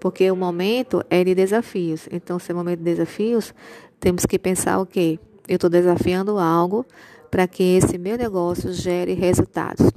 porque 0.00 0.30
o 0.30 0.36
momento 0.36 1.04
é 1.10 1.22
de 1.22 1.34
desafios. 1.34 2.08
Então, 2.10 2.38
se 2.38 2.50
é 2.50 2.54
momento 2.54 2.78
de 2.78 2.84
desafios, 2.84 3.54
temos 4.00 4.24
que 4.24 4.38
pensar 4.38 4.78
o 4.80 4.86
quê? 4.86 5.20
Eu 5.46 5.56
estou 5.56 5.68
desafiando 5.68 6.38
algo 6.38 6.86
para 7.30 7.46
que 7.46 7.62
esse 7.62 7.98
meu 7.98 8.16
negócio 8.16 8.72
gere 8.72 9.12
resultados. 9.12 9.90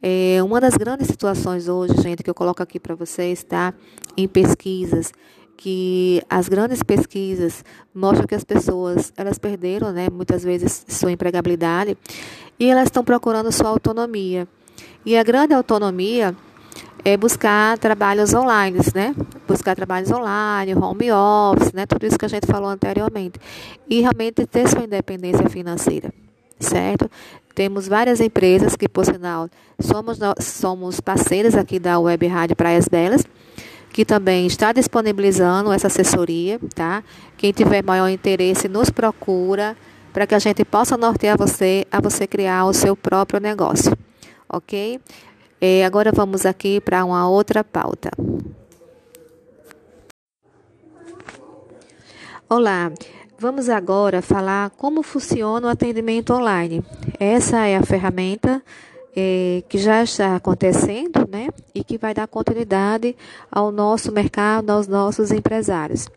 É, 0.00 0.40
uma 0.42 0.60
das 0.60 0.76
grandes 0.76 1.08
situações 1.08 1.68
hoje, 1.68 1.94
gente, 2.00 2.22
que 2.22 2.30
eu 2.30 2.34
coloco 2.34 2.62
aqui 2.62 2.78
para 2.78 2.94
vocês, 2.94 3.42
tá? 3.42 3.74
Em 4.16 4.28
pesquisas, 4.28 5.12
que 5.56 6.22
as 6.30 6.48
grandes 6.48 6.84
pesquisas 6.84 7.64
mostram 7.92 8.28
que 8.28 8.34
as 8.36 8.44
pessoas, 8.44 9.12
elas 9.16 9.38
perderam, 9.38 9.90
né, 9.92 10.08
muitas 10.08 10.44
vezes 10.44 10.86
sua 10.88 11.10
empregabilidade 11.10 11.98
e 12.60 12.70
elas 12.70 12.84
estão 12.84 13.02
procurando 13.02 13.50
sua 13.50 13.68
autonomia. 13.68 14.46
E 15.04 15.16
a 15.16 15.22
grande 15.24 15.52
autonomia 15.52 16.36
é 17.04 17.16
buscar 17.16 17.78
trabalhos 17.78 18.34
online, 18.34 18.78
né? 18.94 19.14
Buscar 19.46 19.74
trabalhos 19.74 20.10
online, 20.10 20.74
home 20.74 21.10
office, 21.10 21.72
né? 21.72 21.86
Tudo 21.86 22.06
isso 22.06 22.18
que 22.18 22.24
a 22.24 22.28
gente 22.28 22.46
falou 22.46 22.68
anteriormente. 22.68 23.38
E 23.88 24.00
realmente 24.00 24.46
ter 24.46 24.68
sua 24.68 24.84
independência 24.84 25.48
financeira, 25.48 26.12
certo? 26.58 27.10
Temos 27.54 27.88
várias 27.88 28.20
empresas 28.20 28.76
que, 28.76 28.88
por 28.88 29.04
sinal, 29.04 29.48
somos, 29.80 30.18
somos 30.40 31.00
parceiras 31.00 31.56
aqui 31.56 31.78
da 31.78 31.98
Web 31.98 32.26
Rádio 32.26 32.54
Praias 32.54 32.86
Belas, 32.86 33.24
que 33.92 34.04
também 34.04 34.46
está 34.46 34.72
disponibilizando 34.72 35.72
essa 35.72 35.88
assessoria, 35.88 36.60
tá? 36.74 37.02
Quem 37.36 37.52
tiver 37.52 37.82
maior 37.82 38.08
interesse, 38.08 38.68
nos 38.68 38.90
procura 38.90 39.76
para 40.12 40.26
que 40.26 40.34
a 40.34 40.38
gente 40.38 40.64
possa 40.64 40.96
nortear 40.96 41.36
você 41.36 41.86
a 41.90 42.00
você 42.00 42.26
criar 42.26 42.64
o 42.64 42.72
seu 42.72 42.96
próprio 42.96 43.40
negócio, 43.40 43.92
ok? 44.48 45.00
E 45.60 45.82
agora 45.82 46.12
vamos 46.12 46.46
aqui 46.46 46.80
para 46.80 47.04
uma 47.04 47.28
outra 47.28 47.64
pauta. 47.64 48.10
Olá, 52.48 52.92
vamos 53.38 53.68
agora 53.68 54.22
falar 54.22 54.70
como 54.70 55.02
funciona 55.02 55.66
o 55.66 55.70
atendimento 55.70 56.32
online. 56.32 56.84
Essa 57.18 57.66
é 57.66 57.76
a 57.76 57.82
ferramenta 57.82 58.62
é, 59.16 59.64
que 59.68 59.78
já 59.78 60.00
está 60.02 60.36
acontecendo, 60.36 61.28
né? 61.28 61.48
E 61.74 61.82
que 61.82 61.98
vai 61.98 62.14
dar 62.14 62.28
continuidade 62.28 63.16
ao 63.50 63.72
nosso 63.72 64.12
mercado, 64.12 64.70
aos 64.70 64.86
nossos 64.86 65.32
empresários. 65.32 66.08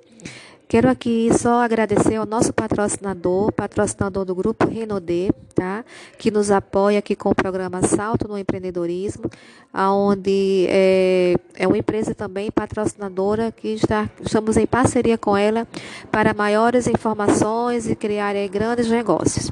Quero 0.72 0.90
aqui 0.90 1.30
só 1.38 1.62
agradecer 1.62 2.16
ao 2.16 2.26
nosso 2.26 2.54
patrocinador, 2.54 3.52
patrocinador 3.52 4.24
do 4.24 4.34
grupo 4.34 4.66
Renaudet, 4.66 5.34
tá? 5.54 5.84
Que 6.18 6.32
nos 6.32 6.50
apoia 6.50 7.00
aqui 7.00 7.14
com 7.14 7.32
o 7.32 7.36
programa 7.36 7.86
Salto 7.86 8.26
no 8.26 8.38
Empreendedorismo, 8.38 9.26
aonde 9.74 10.68
é, 10.70 11.36
é 11.56 11.68
uma 11.68 11.78
empresa 11.78 12.16
também 12.16 12.50
patrocinadora 12.50 13.52
que 13.52 13.68
está, 13.68 14.10
estamos 14.22 14.56
em 14.56 14.66
parceria 14.66 15.18
com 15.18 15.36
ela 15.36 15.68
para 16.10 16.34
maiores 16.34 16.88
informações 16.88 17.90
e 17.90 17.94
criar 17.94 18.34
é, 18.38 18.48
grandes 18.48 18.90
negócios. 18.90 19.52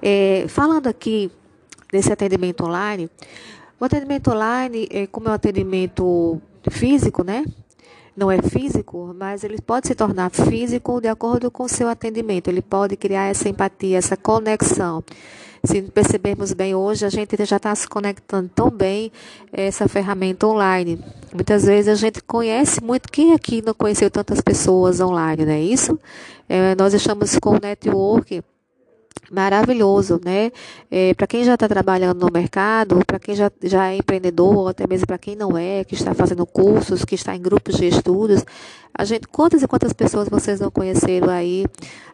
É, 0.00 0.46
falando 0.48 0.86
aqui 0.86 1.30
desse 1.92 2.10
atendimento 2.10 2.64
online, 2.64 3.10
o 3.78 3.84
atendimento 3.84 4.30
online, 4.30 4.88
é, 4.90 5.06
como 5.06 5.28
é 5.28 5.32
um 5.32 5.34
atendimento 5.34 6.40
físico, 6.70 7.22
né? 7.22 7.44
Não 8.16 8.30
é 8.30 8.40
físico, 8.40 9.14
mas 9.16 9.44
ele 9.44 9.60
pode 9.60 9.88
se 9.88 9.94
tornar 9.94 10.30
físico 10.30 11.00
de 11.00 11.08
acordo 11.08 11.50
com 11.50 11.64
o 11.64 11.68
seu 11.68 11.88
atendimento. 11.88 12.48
Ele 12.48 12.62
pode 12.62 12.96
criar 12.96 13.24
essa 13.24 13.48
empatia, 13.48 13.98
essa 13.98 14.16
conexão. 14.16 15.04
Se 15.64 15.82
percebermos 15.82 16.52
bem 16.52 16.74
hoje, 16.74 17.04
a 17.04 17.08
gente 17.08 17.36
já 17.44 17.56
está 17.56 17.74
se 17.74 17.88
conectando 17.88 18.48
tão 18.54 18.70
bem 18.70 19.10
essa 19.52 19.88
ferramenta 19.88 20.46
online. 20.46 20.98
Muitas 21.34 21.64
vezes 21.64 21.88
a 21.88 21.94
gente 21.94 22.22
conhece 22.22 22.82
muito. 22.82 23.10
Quem 23.10 23.34
aqui 23.34 23.60
não 23.60 23.74
conheceu 23.74 24.10
tantas 24.10 24.40
pessoas 24.40 25.00
online, 25.00 25.44
não 25.44 25.52
é 25.52 25.60
isso? 25.60 25.98
É, 26.48 26.74
nós 26.76 26.94
estamos 26.94 27.36
com 27.38 27.50
o 27.50 27.60
network 27.60 28.42
maravilhoso, 29.30 30.20
né? 30.24 30.50
É, 30.90 31.14
para 31.14 31.26
quem 31.26 31.44
já 31.44 31.54
está 31.54 31.68
trabalhando 31.68 32.24
no 32.24 32.32
mercado, 32.32 33.00
para 33.06 33.18
quem 33.18 33.34
já, 33.34 33.50
já 33.62 33.90
é 33.90 33.96
empreendedor, 33.96 34.56
ou 34.56 34.68
até 34.68 34.86
mesmo 34.86 35.06
para 35.06 35.18
quem 35.18 35.36
não 35.36 35.56
é, 35.56 35.84
que 35.84 35.94
está 35.94 36.14
fazendo 36.14 36.46
cursos, 36.46 37.04
que 37.04 37.14
está 37.14 37.34
em 37.34 37.40
grupos 37.40 37.76
de 37.76 37.86
estudos, 37.86 38.44
a 38.96 39.04
gente, 39.04 39.26
quantas 39.28 39.62
e 39.62 39.68
quantas 39.68 39.92
pessoas 39.92 40.28
vocês 40.28 40.60
não 40.60 40.70
conheceram 40.70 41.28
aí 41.28 41.66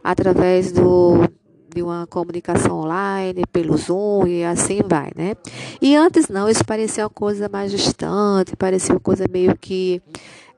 através 0.02 0.72
do 0.72 1.28
de 1.74 1.82
uma 1.82 2.06
comunicação 2.06 2.80
online, 2.80 3.44
pelo 3.50 3.76
Zoom 3.76 4.26
e 4.26 4.44
assim 4.44 4.80
vai, 4.86 5.10
né? 5.16 5.34
E 5.80 5.96
antes 5.96 6.28
não, 6.28 6.48
isso 6.48 6.64
parecia 6.64 7.04
uma 7.04 7.10
coisa 7.10 7.48
mais 7.48 7.70
distante, 7.70 8.54
parecia 8.56 8.94
uma 8.94 9.00
coisa 9.00 9.24
meio 9.30 9.56
que 9.56 10.02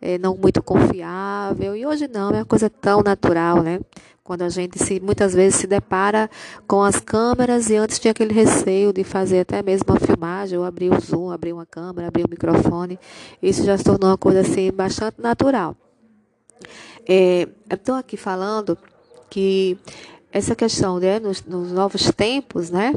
é, 0.04 0.18
não 0.18 0.36
muito 0.36 0.62
confiável. 0.62 1.74
E 1.74 1.86
hoje 1.86 2.06
não, 2.06 2.28
é 2.28 2.34
uma 2.34 2.44
coisa 2.44 2.68
tão 2.68 3.00
natural, 3.00 3.62
né? 3.62 3.80
Quando 4.22 4.42
a 4.42 4.50
gente 4.50 4.78
se 4.78 5.00
muitas 5.00 5.32
vezes 5.32 5.58
se 5.60 5.66
depara 5.66 6.30
com 6.68 6.82
as 6.82 7.00
câmeras 7.00 7.70
e 7.70 7.76
antes 7.76 7.98
tinha 7.98 8.12
aquele 8.12 8.32
receio 8.34 8.92
de 8.92 9.02
fazer 9.02 9.40
até 9.40 9.62
mesmo 9.62 9.86
uma 9.88 9.98
filmagem, 9.98 10.58
ou 10.58 10.64
abrir 10.64 10.92
o 10.92 11.00
zoom, 11.00 11.30
abrir 11.30 11.54
uma 11.54 11.64
câmera, 11.64 12.08
abrir 12.08 12.24
o 12.24 12.28
microfone. 12.28 12.98
Isso 13.42 13.64
já 13.64 13.78
se 13.78 13.84
tornou 13.84 14.10
uma 14.10 14.18
coisa 14.18 14.40
assim 14.40 14.70
bastante 14.70 15.20
natural. 15.20 15.74
É, 17.08 17.48
estou 17.70 17.94
aqui 17.94 18.18
falando 18.18 18.76
que 19.30 19.78
essa 20.30 20.54
questão, 20.54 20.98
né, 20.98 21.18
nos, 21.18 21.42
nos 21.44 21.72
novos 21.72 22.10
tempos, 22.12 22.70
né, 22.70 22.94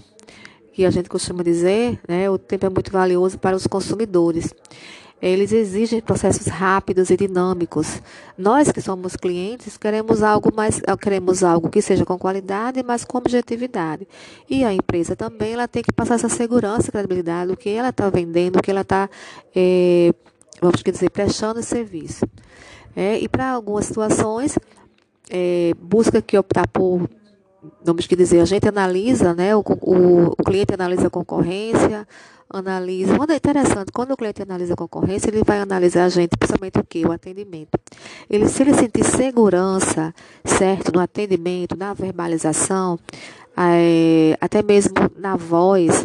que 0.73 0.85
a 0.85 0.89
gente 0.89 1.09
costuma 1.09 1.41
dizer, 1.41 1.99
né, 2.07 2.29
o 2.29 2.37
tempo 2.37 2.65
é 2.65 2.69
muito 2.69 2.91
valioso 2.91 3.37
para 3.37 3.55
os 3.55 3.65
consumidores. 3.65 4.53
Eles 5.19 5.51
exigem 5.51 5.99
processos 5.99 6.45
rápidos 6.47 7.09
e 7.09 7.17
dinâmicos. 7.17 8.01
Nós 8.37 8.71
que 8.71 8.79
somos 8.79 9.15
clientes 9.15 9.75
queremos 9.75 10.21
algo 10.21 10.53
mais, 10.55 10.79
queremos 11.01 11.43
algo 11.43 11.69
que 11.69 11.81
seja 11.81 12.05
com 12.05 12.17
qualidade, 12.19 12.83
mas 12.83 13.03
com 13.03 13.17
objetividade. 13.17 14.07
E 14.47 14.63
a 14.63 14.71
empresa 14.71 15.15
também 15.15 15.53
ela 15.53 15.67
tem 15.67 15.81
que 15.81 15.91
passar 15.91 16.15
essa 16.15 16.29
segurança, 16.29 16.91
credibilidade 16.91 17.51
do 17.51 17.57
que 17.57 17.69
ela 17.69 17.89
está 17.89 18.09
vendendo, 18.09 18.53
do 18.53 18.61
que 18.61 18.69
ela 18.69 18.81
está, 18.81 19.09
é, 19.55 20.13
vamos 20.61 20.83
dizer, 20.83 21.09
prestando 21.09 21.63
serviço. 21.63 22.25
É, 22.95 23.17
e 23.17 23.27
para 23.27 23.49
algumas 23.49 23.85
situações, 23.85 24.57
é, 25.29 25.73
busca 25.81 26.21
que 26.21 26.37
optar 26.37 26.67
por, 26.67 27.09
vamos 27.83 28.05
dizer, 28.07 28.39
a 28.39 28.45
gente 28.45 28.67
analisa, 28.67 29.33
né, 29.33 29.55
o, 29.55 29.59
o, 29.59 30.27
o 30.27 30.43
cliente 30.43 30.73
analisa 30.73 31.07
a 31.07 31.09
concorrência, 31.09 32.07
analisa. 32.49 33.15
Quando 33.17 33.31
é 33.31 33.35
interessante, 33.35 33.91
quando 33.91 34.11
o 34.11 34.17
cliente 34.17 34.41
analisa 34.41 34.73
a 34.73 34.77
concorrência, 34.77 35.29
ele 35.29 35.43
vai 35.43 35.59
analisar 35.59 36.05
a 36.05 36.09
gente, 36.09 36.37
principalmente 36.37 36.79
o 36.79 36.83
que? 36.83 37.05
O 37.05 37.11
atendimento. 37.11 37.77
Ele, 38.29 38.47
se 38.47 38.63
ele 38.63 38.73
sentir 38.73 39.03
segurança, 39.03 40.13
certo, 40.45 40.91
no 40.93 40.99
atendimento, 40.99 41.77
na 41.77 41.93
verbalização, 41.93 42.97
é, 43.55 44.37
até 44.39 44.61
mesmo 44.61 44.93
na 45.17 45.35
voz, 45.35 46.03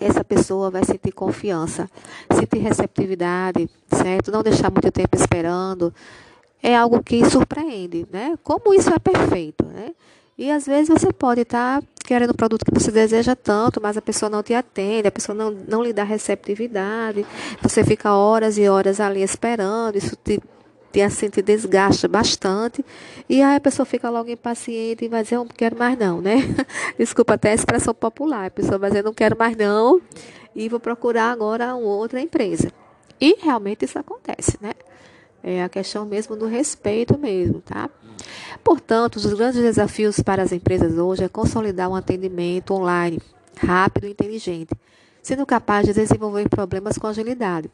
essa 0.00 0.22
pessoa 0.22 0.70
vai 0.70 0.84
sentir 0.84 1.12
confiança, 1.12 1.88
sentir 2.32 2.58
receptividade, 2.58 3.68
certo? 3.90 4.30
Não 4.30 4.42
deixar 4.42 4.70
muito 4.70 4.90
tempo 4.92 5.16
esperando. 5.16 5.92
É 6.62 6.76
algo 6.76 7.02
que 7.02 7.24
surpreende, 7.28 8.06
né? 8.12 8.36
Como 8.42 8.74
isso 8.74 8.90
é 8.92 8.98
perfeito, 8.98 9.64
né? 9.66 9.92
E 10.38 10.52
às 10.52 10.66
vezes 10.66 10.88
você 10.88 11.12
pode 11.12 11.40
estar 11.40 11.82
tá 11.82 11.88
querendo 12.06 12.30
o 12.30 12.36
produto 12.36 12.64
que 12.64 12.72
você 12.72 12.92
deseja 12.92 13.34
tanto, 13.34 13.80
mas 13.82 13.96
a 13.96 14.00
pessoa 14.00 14.30
não 14.30 14.40
te 14.40 14.54
atende, 14.54 15.08
a 15.08 15.10
pessoa 15.10 15.36
não, 15.36 15.50
não 15.50 15.82
lhe 15.82 15.92
dá 15.92 16.04
receptividade, 16.04 17.26
você 17.60 17.82
fica 17.82 18.14
horas 18.14 18.56
e 18.56 18.68
horas 18.68 19.00
ali 19.00 19.20
esperando, 19.20 19.96
isso 19.96 20.14
te 20.16 20.40
te, 20.90 21.02
assim, 21.02 21.28
te 21.28 21.42
desgasta 21.42 22.08
bastante. 22.08 22.84
E 23.28 23.42
aí 23.42 23.56
a 23.56 23.60
pessoa 23.60 23.84
fica 23.84 24.08
logo 24.08 24.30
impaciente 24.30 25.04
e 25.04 25.08
vai 25.08 25.22
dizer, 25.22 25.36
eu 25.36 25.44
não 25.44 25.48
quero 25.48 25.76
mais 25.78 25.98
não, 25.98 26.20
né? 26.20 26.36
Desculpa 26.98 27.34
até 27.34 27.50
a 27.50 27.54
expressão 27.54 27.92
popular. 27.94 28.46
A 28.46 28.50
pessoa 28.50 28.78
vai 28.78 28.90
dizer, 28.90 29.04
não 29.04 29.12
quero 29.12 29.36
mais 29.38 29.54
não 29.54 30.00
e 30.54 30.68
vou 30.68 30.80
procurar 30.80 31.30
agora 31.30 31.74
outra 31.74 32.20
empresa. 32.20 32.72
E 33.20 33.36
realmente 33.42 33.84
isso 33.84 33.98
acontece, 33.98 34.56
né? 34.60 34.72
É 35.42 35.62
a 35.62 35.68
questão 35.68 36.04
mesmo 36.04 36.36
do 36.36 36.46
respeito 36.46 37.18
mesmo, 37.18 37.60
tá? 37.60 37.90
Portanto, 38.62 39.16
os 39.16 39.32
grandes 39.32 39.60
desafios 39.60 40.20
para 40.20 40.42
as 40.42 40.52
empresas 40.52 40.98
hoje 40.98 41.24
é 41.24 41.28
consolidar 41.28 41.88
um 41.88 41.94
atendimento 41.94 42.74
online 42.74 43.20
rápido 43.56 44.06
e 44.06 44.10
inteligente, 44.10 44.74
sendo 45.22 45.44
capaz 45.44 45.86
de 45.86 45.92
desenvolver 45.92 46.48
problemas 46.48 46.96
com 46.96 47.06
agilidade 47.06 47.70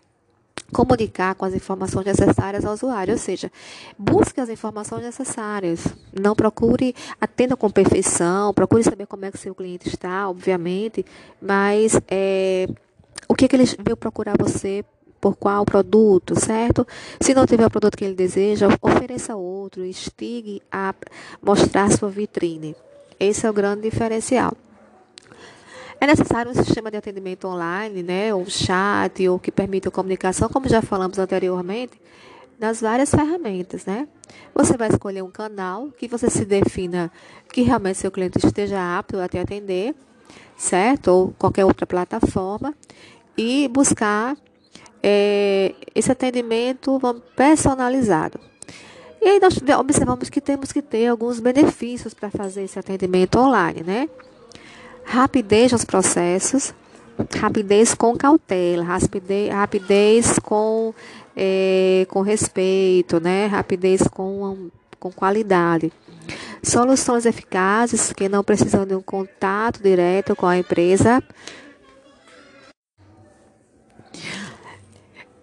comunicar 0.72 1.34
com 1.34 1.44
as 1.44 1.54
informações 1.54 2.06
necessárias 2.06 2.64
ao 2.64 2.74
usuário, 2.74 3.12
ou 3.12 3.18
seja, 3.18 3.50
busque 3.98 4.40
as 4.40 4.48
informações 4.48 5.02
necessárias. 5.02 5.86
Não 6.12 6.34
procure, 6.34 6.94
atenda 7.20 7.56
com 7.56 7.70
perfeição, 7.70 8.52
procure 8.52 8.82
saber 8.82 9.06
como 9.06 9.24
é 9.24 9.30
que 9.30 9.36
o 9.36 9.40
seu 9.40 9.54
cliente 9.54 9.88
está, 9.88 10.28
obviamente, 10.28 11.04
mas 11.40 12.00
é, 12.08 12.68
o 13.28 13.34
que, 13.34 13.46
que 13.46 13.56
ele 13.56 13.64
veio 13.64 13.96
procurar 13.96 14.34
você 14.38 14.84
por 15.24 15.36
qual 15.36 15.64
produto, 15.64 16.38
certo? 16.38 16.86
Se 17.18 17.32
não 17.32 17.46
tiver 17.46 17.64
o 17.64 17.70
produto 17.70 17.96
que 17.96 18.04
ele 18.04 18.14
deseja, 18.14 18.68
ofereça 18.82 19.34
outro, 19.34 19.82
instigue 19.82 20.60
a 20.70 20.94
mostrar 21.42 21.90
sua 21.90 22.10
vitrine. 22.10 22.76
Esse 23.18 23.46
é 23.46 23.50
o 23.50 23.52
grande 23.54 23.80
diferencial. 23.80 24.52
É 25.98 26.06
necessário 26.06 26.50
um 26.50 26.54
sistema 26.54 26.90
de 26.90 26.98
atendimento 26.98 27.48
online, 27.48 28.02
né, 28.02 28.34
ou 28.34 28.44
chat, 28.44 29.26
ou 29.26 29.38
que 29.38 29.50
permita 29.50 29.90
comunicação, 29.90 30.46
como 30.50 30.68
já 30.68 30.82
falamos 30.82 31.18
anteriormente, 31.18 31.98
nas 32.60 32.82
várias 32.82 33.10
ferramentas, 33.10 33.86
né? 33.86 34.06
Você 34.54 34.76
vai 34.76 34.90
escolher 34.90 35.22
um 35.22 35.30
canal 35.30 35.88
que 35.98 36.06
você 36.06 36.28
se 36.28 36.44
defina 36.44 37.10
que 37.50 37.62
realmente 37.62 37.96
seu 37.96 38.10
cliente 38.10 38.44
esteja 38.44 38.98
apto 38.98 39.18
a 39.18 39.26
te 39.26 39.38
atender, 39.38 39.94
certo? 40.54 41.08
Ou 41.08 41.34
qualquer 41.38 41.64
outra 41.64 41.86
plataforma 41.86 42.74
e 43.38 43.66
buscar 43.68 44.36
é, 45.06 45.74
esse 45.94 46.10
atendimento 46.10 46.98
personalizado. 47.36 48.40
E 49.20 49.26
aí 49.26 49.38
nós 49.38 49.58
observamos 49.78 50.30
que 50.30 50.40
temos 50.40 50.72
que 50.72 50.80
ter 50.80 51.08
alguns 51.08 51.40
benefícios 51.40 52.14
para 52.14 52.30
fazer 52.30 52.62
esse 52.62 52.78
atendimento 52.78 53.38
online, 53.38 53.82
né? 53.82 54.08
rapidez 55.04 55.72
nos 55.72 55.84
processos, 55.84 56.72
rapidez 57.38 57.94
com 57.94 58.16
cautela, 58.16 58.82
rapidez, 58.82 59.52
rapidez 59.52 60.38
com, 60.38 60.94
é, 61.36 62.06
com 62.08 62.22
respeito, 62.22 63.20
né? 63.20 63.46
rapidez 63.46 64.08
com, 64.08 64.70
com 64.98 65.12
qualidade. 65.12 65.92
Soluções 66.62 67.26
eficazes 67.26 68.10
que 68.14 68.26
não 68.26 68.42
precisam 68.42 68.86
de 68.86 68.94
um 68.94 69.02
contato 69.02 69.82
direto 69.82 70.34
com 70.34 70.46
a 70.46 70.56
empresa 70.56 71.22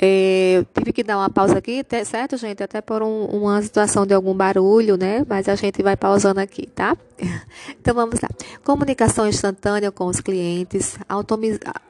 eu 0.04 0.66
tive 0.74 0.92
que 0.92 1.04
dar 1.04 1.18
uma 1.20 1.30
pausa 1.30 1.60
aqui, 1.60 1.86
certo, 2.04 2.36
gente? 2.36 2.64
Até 2.64 2.82
por 2.82 3.04
um, 3.04 3.26
uma 3.26 3.62
situação 3.62 4.04
de 4.04 4.16
algum 4.16 4.34
barulho, 4.34 4.98
né? 4.98 5.24
Mas 5.30 5.48
a 5.48 5.54
gente 5.54 5.84
vai 5.84 5.96
pausando 5.96 6.40
aqui, 6.40 6.66
tá? 6.68 6.98
Então 7.80 7.94
vamos 7.94 8.20
lá. 8.20 8.28
Comunicação 8.64 9.28
instantânea 9.28 9.92
com 9.92 10.08
os 10.08 10.20
clientes, 10.20 10.98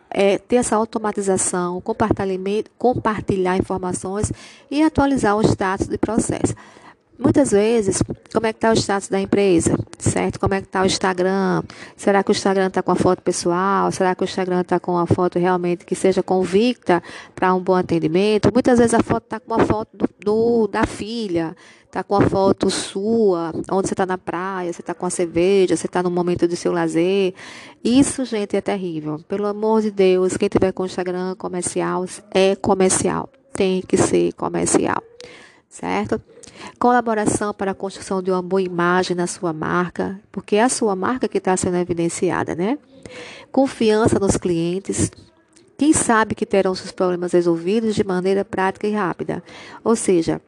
é, 0.10 0.38
ter 0.38 0.58
essa 0.58 0.76
automatização, 0.76 1.82
compartilhar 2.78 3.58
informações 3.58 4.32
e 4.70 4.84
atualizar 4.84 5.38
o 5.38 5.42
status 5.42 5.88
de 5.88 5.98
processo. 5.98 6.54
Muitas 7.24 7.52
vezes, 7.52 8.02
como 8.34 8.48
é 8.48 8.52
que 8.52 8.58
está 8.58 8.72
o 8.72 8.74
status 8.74 9.08
da 9.08 9.22
empresa, 9.22 9.78
certo? 10.00 10.40
Como 10.40 10.56
é 10.56 10.60
que 10.60 10.66
está 10.66 10.82
o 10.82 10.88
Instagram? 10.88 11.62
Será 11.96 12.24
que 12.24 12.32
o 12.32 12.34
Instagram 12.34 12.66
está 12.66 12.82
com 12.82 12.92
a 12.92 12.96
foto 12.96 13.22
pessoal? 13.22 13.92
Será 13.92 14.16
que 14.16 14.24
o 14.24 14.26
Instagram 14.26 14.62
está 14.62 14.80
com 14.80 14.98
a 14.98 15.06
foto 15.06 15.38
realmente 15.38 15.86
que 15.86 15.94
seja 15.94 16.24
convicta 16.24 17.02
para 17.36 17.54
um 17.54 17.62
bom 17.62 17.76
atendimento? 17.76 18.50
Muitas 18.52 18.80
vezes 18.80 18.96
a 18.96 19.04
foto 19.04 19.26
está 19.26 19.40
com 19.40 19.54
uma 19.54 19.64
foto 19.64 19.96
do, 19.96 20.10
do, 20.20 20.68
da 20.68 20.88
filha, 20.88 21.56
está 21.86 22.04
com 22.04 22.16
a 22.16 22.22
foto 22.22 22.72
sua, 22.72 23.52
onde 23.72 23.88
você 23.88 23.94
está 23.94 24.08
na 24.08 24.18
praia, 24.18 24.74
você 24.74 24.82
está 24.82 24.96
com 24.96 25.06
a 25.06 25.10
cerveja, 25.12 25.76
você 25.76 25.86
está 25.86 26.02
no 26.02 26.10
momento 26.10 26.48
do 26.48 26.56
seu 26.56 26.72
lazer. 26.72 27.36
Isso, 27.84 28.26
gente, 28.26 28.58
é 28.58 28.62
terrível. 28.62 29.20
Pelo 29.28 29.46
amor 29.46 29.84
de 29.84 29.92
Deus, 29.92 30.38
quem 30.38 30.50
tiver 30.50 30.72
com 30.72 30.82
o 30.82 30.86
Instagram 30.88 31.36
comercial 31.36 32.04
é 32.34 32.56
comercial. 32.56 33.30
Tem 33.54 33.82
que 33.82 33.96
ser 33.96 34.34
comercial, 34.34 35.04
certo? 35.72 36.22
Colaboração 36.78 37.54
para 37.54 37.72
a 37.72 37.74
construção 37.74 38.22
de 38.22 38.30
uma 38.30 38.42
boa 38.42 38.62
imagem 38.62 39.16
na 39.16 39.26
sua 39.26 39.54
marca, 39.54 40.20
porque 40.32 40.58
é 40.58 40.64
a 40.64 40.70
sua 40.70 40.96
marca 40.96 41.28
que 41.28 41.38
está 41.38 41.56
sendo 41.56 41.78
evidenciada, 41.78 42.54
né? 42.54 42.78
Confiança 43.52 44.20
nos 44.20 44.36
clientes. 44.38 45.10
Quem 45.78 45.94
sabe 45.94 46.36
que 46.36 46.46
terão 46.46 46.76
seus 46.76 46.92
problemas 46.92 47.32
resolvidos 47.32 47.96
de 47.96 48.04
maneira 48.04 48.46
prática 48.46 48.86
e 48.86 48.92
rápida. 48.92 49.42
Ou 49.84 49.96
seja, 49.96 50.40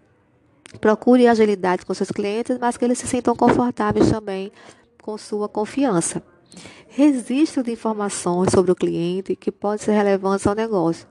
procure 0.79 1.27
agilidade 1.27 1.85
com 1.85 1.93
seus 1.93 2.11
clientes, 2.11 2.57
mas 2.59 2.77
que 2.77 2.85
eles 2.85 2.99
se 2.99 3.07
sintam 3.07 3.35
confortáveis 3.35 4.11
também 4.11 4.51
com 5.01 5.17
sua 5.17 5.49
confiança. 5.49 6.21
Registro 6.89 7.63
de 7.63 7.71
informações 7.71 8.51
sobre 8.51 8.71
o 8.71 8.75
cliente 8.75 9.35
que 9.35 9.51
pode 9.51 9.81
ser 9.81 9.93
relevante 9.93 10.47
ao 10.47 10.53
negócio. 10.53 11.07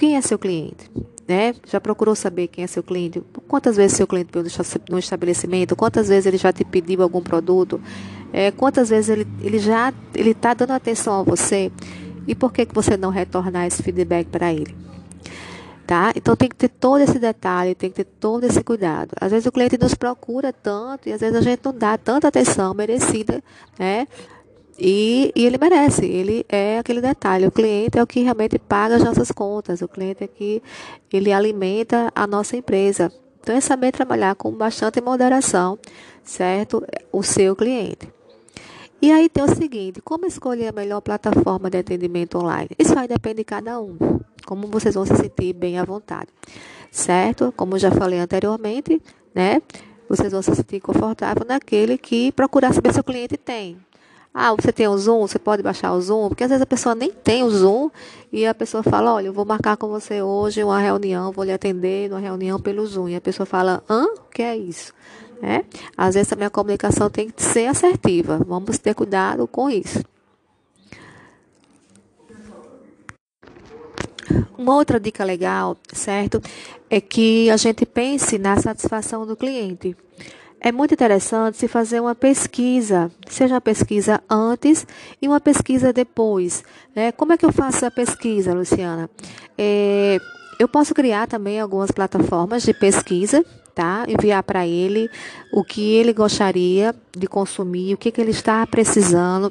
Quem 0.00 0.16
é 0.16 0.22
seu 0.22 0.38
cliente? 0.38 0.90
né? 1.28 1.54
Já 1.66 1.78
procurou 1.78 2.16
saber 2.16 2.48
quem 2.48 2.64
é 2.64 2.66
seu 2.66 2.82
cliente? 2.82 3.22
Quantas 3.46 3.76
vezes 3.76 3.98
seu 3.98 4.06
cliente 4.06 4.30
veio 4.32 4.46
no 4.88 4.98
estabelecimento? 4.98 5.76
Quantas 5.76 6.08
vezes 6.08 6.24
ele 6.24 6.38
já 6.38 6.52
te 6.52 6.64
pediu 6.64 7.02
algum 7.02 7.22
produto? 7.22 7.78
É, 8.32 8.50
quantas 8.50 8.88
vezes 8.88 9.10
ele, 9.10 9.26
ele 9.42 9.58
já 9.58 9.92
ele 10.14 10.30
está 10.30 10.54
dando 10.54 10.72
atenção 10.72 11.20
a 11.20 11.22
você? 11.22 11.70
E 12.26 12.34
por 12.34 12.50
que, 12.50 12.64
que 12.64 12.74
você 12.74 12.96
não 12.96 13.10
retornar 13.10 13.66
esse 13.66 13.80
feedback 13.82 14.26
para 14.26 14.52
ele? 14.52 14.74
Tá? 15.86 16.12
Então 16.16 16.34
tem 16.34 16.48
que 16.48 16.56
ter 16.56 16.68
todo 16.68 17.00
esse 17.00 17.18
detalhe, 17.18 17.74
tem 17.74 17.90
que 17.90 17.96
ter 17.96 18.10
todo 18.18 18.44
esse 18.44 18.64
cuidado. 18.64 19.10
Às 19.20 19.30
vezes 19.30 19.46
o 19.46 19.52
cliente 19.52 19.78
nos 19.78 19.94
procura 19.94 20.52
tanto 20.52 21.08
e 21.08 21.12
às 21.12 21.20
vezes 21.20 21.36
a 21.36 21.42
gente 21.42 21.60
não 21.62 21.76
dá 21.76 21.98
tanta 21.98 22.26
atenção 22.26 22.72
merecida, 22.72 23.42
né? 23.78 24.08
E, 24.80 25.30
e, 25.36 25.44
ele 25.44 25.58
merece, 25.58 26.06
ele 26.06 26.46
é 26.48 26.78
aquele 26.78 27.02
detalhe. 27.02 27.46
O 27.46 27.50
cliente 27.50 27.98
é 27.98 28.02
o 28.02 28.06
que 28.06 28.20
realmente 28.20 28.58
paga 28.58 28.96
as 28.96 29.04
nossas 29.04 29.30
contas, 29.30 29.82
o 29.82 29.88
cliente 29.88 30.24
é 30.24 30.26
que 30.26 30.62
ele 31.12 31.30
alimenta 31.32 32.10
a 32.14 32.26
nossa 32.26 32.56
empresa. 32.56 33.12
Então 33.40 33.54
é 33.54 33.60
saber 33.60 33.92
trabalhar 33.92 34.34
com 34.34 34.50
bastante 34.52 35.00
moderação, 35.00 35.78
certo? 36.24 36.82
O 37.12 37.22
seu 37.22 37.54
cliente. 37.54 38.08
E 39.02 39.10
aí 39.10 39.28
tem 39.28 39.44
o 39.44 39.54
seguinte, 39.54 40.00
como 40.02 40.26
escolher 40.26 40.68
a 40.68 40.72
melhor 40.72 41.00
plataforma 41.00 41.70
de 41.70 41.78
atendimento 41.78 42.38
online? 42.38 42.68
Isso 42.78 42.94
vai 42.94 43.08
depender 43.08 43.36
de 43.36 43.44
cada 43.44 43.80
um, 43.80 43.96
como 44.46 44.66
vocês 44.66 44.94
vão 44.94 45.06
se 45.06 45.16
sentir 45.16 45.54
bem 45.54 45.78
à 45.78 45.84
vontade, 45.84 46.28
certo? 46.90 47.52
Como 47.56 47.78
já 47.78 47.90
falei 47.90 48.18
anteriormente, 48.18 49.00
né? 49.34 49.62
Vocês 50.06 50.32
vão 50.32 50.42
se 50.42 50.54
sentir 50.54 50.80
confortável 50.80 51.46
naquele 51.46 51.96
que 51.96 52.30
procurar 52.32 52.74
saber 52.74 52.92
se 52.92 53.00
o 53.00 53.04
cliente 53.04 53.38
tem. 53.38 53.78
Ah, 54.32 54.54
você 54.54 54.72
tem 54.72 54.86
o 54.86 54.96
Zoom? 54.96 55.26
Você 55.26 55.38
pode 55.38 55.62
baixar 55.62 55.92
o 55.92 56.00
Zoom? 56.00 56.28
Porque 56.28 56.44
às 56.44 56.50
vezes 56.50 56.62
a 56.62 56.66
pessoa 56.66 56.94
nem 56.94 57.10
tem 57.10 57.42
o 57.42 57.50
Zoom 57.50 57.90
e 58.32 58.46
a 58.46 58.54
pessoa 58.54 58.82
fala: 58.82 59.14
Olha, 59.14 59.26
eu 59.26 59.32
vou 59.32 59.44
marcar 59.44 59.76
com 59.76 59.88
você 59.88 60.22
hoje 60.22 60.62
uma 60.62 60.78
reunião, 60.78 61.32
vou 61.32 61.44
lhe 61.44 61.52
atender 61.52 62.08
numa 62.08 62.20
reunião 62.20 62.60
pelo 62.60 62.86
Zoom. 62.86 63.08
E 63.08 63.16
a 63.16 63.20
pessoa 63.20 63.44
fala: 63.44 63.82
Hã? 63.90 64.04
O 64.04 64.30
que 64.32 64.42
é 64.42 64.56
isso? 64.56 64.92
É? 65.42 65.64
Às 65.96 66.14
vezes 66.14 66.32
a 66.32 66.36
minha 66.36 66.50
comunicação 66.50 67.10
tem 67.10 67.28
que 67.28 67.42
ser 67.42 67.66
assertiva. 67.66 68.38
Vamos 68.46 68.78
ter 68.78 68.94
cuidado 68.94 69.48
com 69.48 69.68
isso. 69.68 70.04
Uma 74.56 74.76
outra 74.76 75.00
dica 75.00 75.24
legal, 75.24 75.76
certo? 75.92 76.40
É 76.88 77.00
que 77.00 77.50
a 77.50 77.56
gente 77.56 77.84
pense 77.84 78.38
na 78.38 78.56
satisfação 78.58 79.26
do 79.26 79.34
cliente 79.34 79.96
é 80.60 80.70
muito 80.70 80.92
interessante 80.92 81.56
se 81.56 81.66
fazer 81.66 82.00
uma 82.00 82.14
pesquisa, 82.14 83.10
seja 83.26 83.54
uma 83.54 83.60
pesquisa 83.60 84.22
antes 84.28 84.86
e 85.20 85.26
uma 85.26 85.40
pesquisa 85.40 85.92
depois. 85.92 86.62
Né? 86.94 87.12
Como 87.12 87.32
é 87.32 87.38
que 87.38 87.44
eu 87.46 87.52
faço 87.52 87.86
a 87.86 87.90
pesquisa, 87.90 88.52
Luciana? 88.52 89.08
É, 89.56 90.18
eu 90.58 90.68
posso 90.68 90.94
criar 90.94 91.26
também 91.26 91.58
algumas 91.58 91.90
plataformas 91.90 92.62
de 92.62 92.74
pesquisa, 92.74 93.42
tá? 93.74 94.04
Enviar 94.06 94.42
para 94.42 94.66
ele 94.66 95.08
o 95.50 95.64
que 95.64 95.94
ele 95.94 96.12
gostaria 96.12 96.94
de 97.16 97.26
consumir, 97.26 97.94
o 97.94 97.96
que, 97.96 98.10
que 98.10 98.20
ele 98.20 98.30
está 98.30 98.66
precisando, 98.66 99.50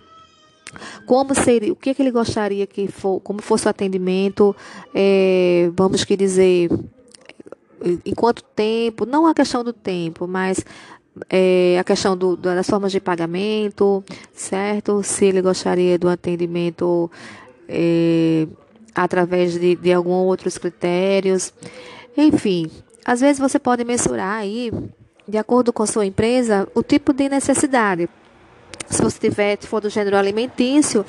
como 1.07 1.33
seria, 1.33 1.73
o 1.73 1.75
que, 1.75 1.95
que 1.95 2.01
ele 2.03 2.11
gostaria 2.11 2.67
que 2.67 2.87
for, 2.87 3.19
como 3.21 3.41
fosse 3.41 3.65
o 3.65 3.69
atendimento, 3.69 4.55
é, 4.93 5.71
vamos 5.73 6.03
que 6.03 6.15
dizer, 6.15 6.69
em 8.05 8.13
quanto 8.13 8.43
tempo, 8.43 9.05
não 9.05 9.25
a 9.25 9.33
questão 9.33 9.63
do 9.63 9.73
tempo, 9.73 10.27
mas 10.27 10.63
é, 11.29 11.77
a 11.79 11.83
questão 11.83 12.15
do, 12.15 12.35
das 12.35 12.67
formas 12.67 12.91
de 12.91 12.99
pagamento, 12.99 14.03
certo? 14.33 15.01
Se 15.03 15.25
ele 15.25 15.41
gostaria 15.41 15.97
do 15.97 16.07
atendimento 16.09 17.09
é, 17.67 18.47
através 18.93 19.59
de, 19.59 19.75
de 19.75 19.93
alguns 19.93 20.27
outros 20.27 20.57
critérios. 20.57 21.53
Enfim, 22.17 22.69
às 23.05 23.21
vezes 23.21 23.39
você 23.39 23.57
pode 23.57 23.83
mensurar 23.83 24.39
aí, 24.39 24.71
de 25.27 25.37
acordo 25.37 25.71
com 25.71 25.85
sua 25.85 26.05
empresa, 26.05 26.67
o 26.73 26.83
tipo 26.83 27.13
de 27.13 27.29
necessidade. 27.29 28.09
Se 28.89 29.01
você 29.03 29.19
tiver, 29.19 29.57
for 29.59 29.79
do 29.79 29.89
gênero 29.89 30.17
alimentício, 30.17 31.05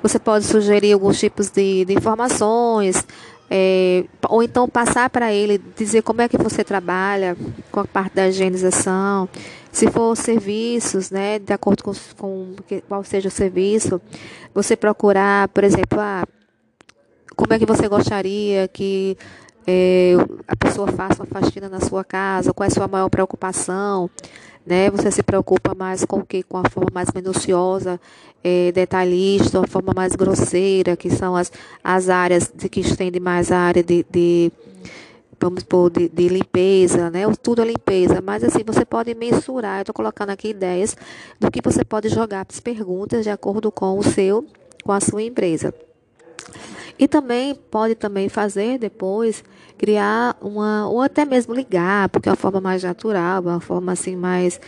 você 0.00 0.18
pode 0.18 0.44
sugerir 0.44 0.92
alguns 0.92 1.18
tipos 1.18 1.50
de, 1.50 1.84
de 1.84 1.92
informações, 1.92 3.04
é, 3.50 4.04
ou 4.28 4.42
então 4.42 4.68
passar 4.68 5.08
para 5.08 5.32
ele, 5.32 5.60
dizer 5.76 6.02
como 6.02 6.20
é 6.20 6.28
que 6.28 6.36
você 6.36 6.64
trabalha 6.64 7.36
com 7.70 7.80
a 7.80 7.84
parte 7.84 8.14
da 8.14 8.28
higienização, 8.28 9.28
se 9.70 9.90
for 9.90 10.16
serviços, 10.16 11.10
né, 11.10 11.38
de 11.38 11.52
acordo 11.52 11.84
com, 11.84 11.92
com 12.16 12.54
qual 12.88 13.04
seja 13.04 13.28
o 13.28 13.30
serviço, 13.30 14.00
você 14.54 14.74
procurar, 14.74 15.48
por 15.48 15.62
exemplo, 15.64 16.00
ah, 16.00 16.24
como 17.36 17.52
é 17.52 17.58
que 17.58 17.66
você 17.66 17.86
gostaria 17.86 18.66
que 18.68 19.16
é, 19.66 20.14
a 20.46 20.54
pessoa 20.54 20.86
faça 20.88 21.22
uma 21.22 21.26
faxina 21.26 21.68
na 21.68 21.80
sua 21.80 22.04
casa, 22.04 22.52
qual 22.52 22.64
é 22.64 22.68
a 22.68 22.74
sua 22.74 22.86
maior 22.86 23.08
preocupação, 23.08 24.08
né? 24.64 24.90
Você 24.90 25.10
se 25.10 25.22
preocupa 25.22 25.74
mais 25.74 26.04
com 26.04 26.18
o 26.18 26.24
que? 26.24 26.42
Com 26.42 26.58
a 26.58 26.68
forma 26.68 26.90
mais 26.92 27.10
minuciosa, 27.12 28.00
é, 28.44 28.70
detalhista, 28.72 29.60
a 29.60 29.66
forma 29.66 29.92
mais 29.94 30.14
grosseira, 30.14 30.96
que 30.96 31.10
são 31.10 31.34
as, 31.34 31.50
as 31.82 32.08
áreas 32.08 32.50
de, 32.54 32.68
que 32.68 32.80
estende 32.80 33.18
mais 33.18 33.50
a 33.50 33.58
área 33.58 33.82
de, 33.82 34.06
de 34.10 34.52
vamos 35.40 35.62
por 35.62 35.90
de, 35.90 36.08
de, 36.08 36.28
limpeza, 36.28 37.10
né? 37.10 37.22
Tudo 37.42 37.62
é 37.62 37.64
limpeza, 37.64 38.20
mas 38.20 38.44
assim 38.44 38.62
você 38.64 38.84
pode 38.84 39.14
mensurar. 39.14 39.78
Eu 39.78 39.82
estou 39.82 39.94
colocando 39.94 40.30
aqui 40.30 40.48
ideias 40.48 40.96
do 41.40 41.50
que 41.50 41.60
você 41.62 41.84
pode 41.84 42.08
jogar 42.08 42.46
as 42.48 42.60
perguntas 42.60 43.24
de 43.24 43.30
acordo 43.30 43.70
com 43.72 43.98
o 43.98 44.02
seu, 44.02 44.44
com 44.84 44.92
a 44.92 45.00
sua 45.00 45.22
empresa. 45.22 45.74
E 46.98 47.06
também 47.06 47.54
pode 47.54 47.94
também 47.94 48.28
fazer 48.28 48.78
depois 48.78 49.44
criar 49.76 50.36
uma 50.40 50.88
ou 50.88 51.02
até 51.02 51.24
mesmo 51.24 51.54
ligar, 51.54 52.08
porque 52.08 52.28
é 52.28 52.32
uma 52.32 52.36
forma 52.36 52.60
mais 52.60 52.82
natural, 52.82 53.42
uma 53.42 53.60
forma 53.60 53.92
assim 53.92 54.16
mais 54.16 54.60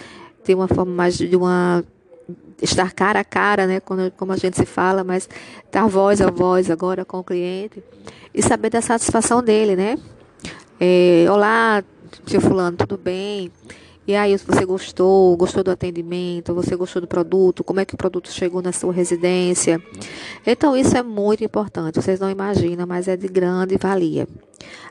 tem 0.44 0.54
uma 0.54 0.68
forma 0.68 0.92
mais 0.92 1.16
de 1.16 1.36
uma 1.36 1.84
estar 2.60 2.92
cara 2.92 3.20
a 3.20 3.24
cara, 3.24 3.66
né, 3.66 3.80
quando, 3.80 4.10
como 4.12 4.32
a 4.32 4.36
gente 4.36 4.56
se 4.56 4.66
fala, 4.66 5.04
mas 5.04 5.28
estar 5.64 5.86
voz 5.86 6.20
a 6.20 6.30
voz 6.30 6.70
agora 6.70 7.04
com 7.04 7.18
o 7.18 7.24
cliente 7.24 7.82
e 8.34 8.42
saber 8.42 8.70
da 8.70 8.82
satisfação 8.82 9.42
dele, 9.42 9.76
né? 9.76 9.96
É, 10.80 11.26
Olá, 11.30 11.82
seu 12.26 12.40
fulano, 12.40 12.76
tudo 12.76 12.98
bem? 12.98 13.50
E 14.08 14.16
aí, 14.16 14.38
se 14.38 14.46
você 14.46 14.64
gostou, 14.64 15.36
gostou 15.36 15.62
do 15.62 15.70
atendimento, 15.70 16.54
você 16.54 16.74
gostou 16.74 17.02
do 17.02 17.06
produto, 17.06 17.62
como 17.62 17.78
é 17.78 17.84
que 17.84 17.94
o 17.94 17.98
produto 17.98 18.32
chegou 18.32 18.62
na 18.62 18.72
sua 18.72 18.90
residência. 18.90 19.78
Então, 20.46 20.74
isso 20.74 20.96
é 20.96 21.02
muito 21.02 21.44
importante. 21.44 21.96
Vocês 21.96 22.18
não 22.18 22.30
imaginam, 22.30 22.86
mas 22.86 23.06
é 23.06 23.18
de 23.18 23.28
grande 23.28 23.76
valia. 23.76 24.26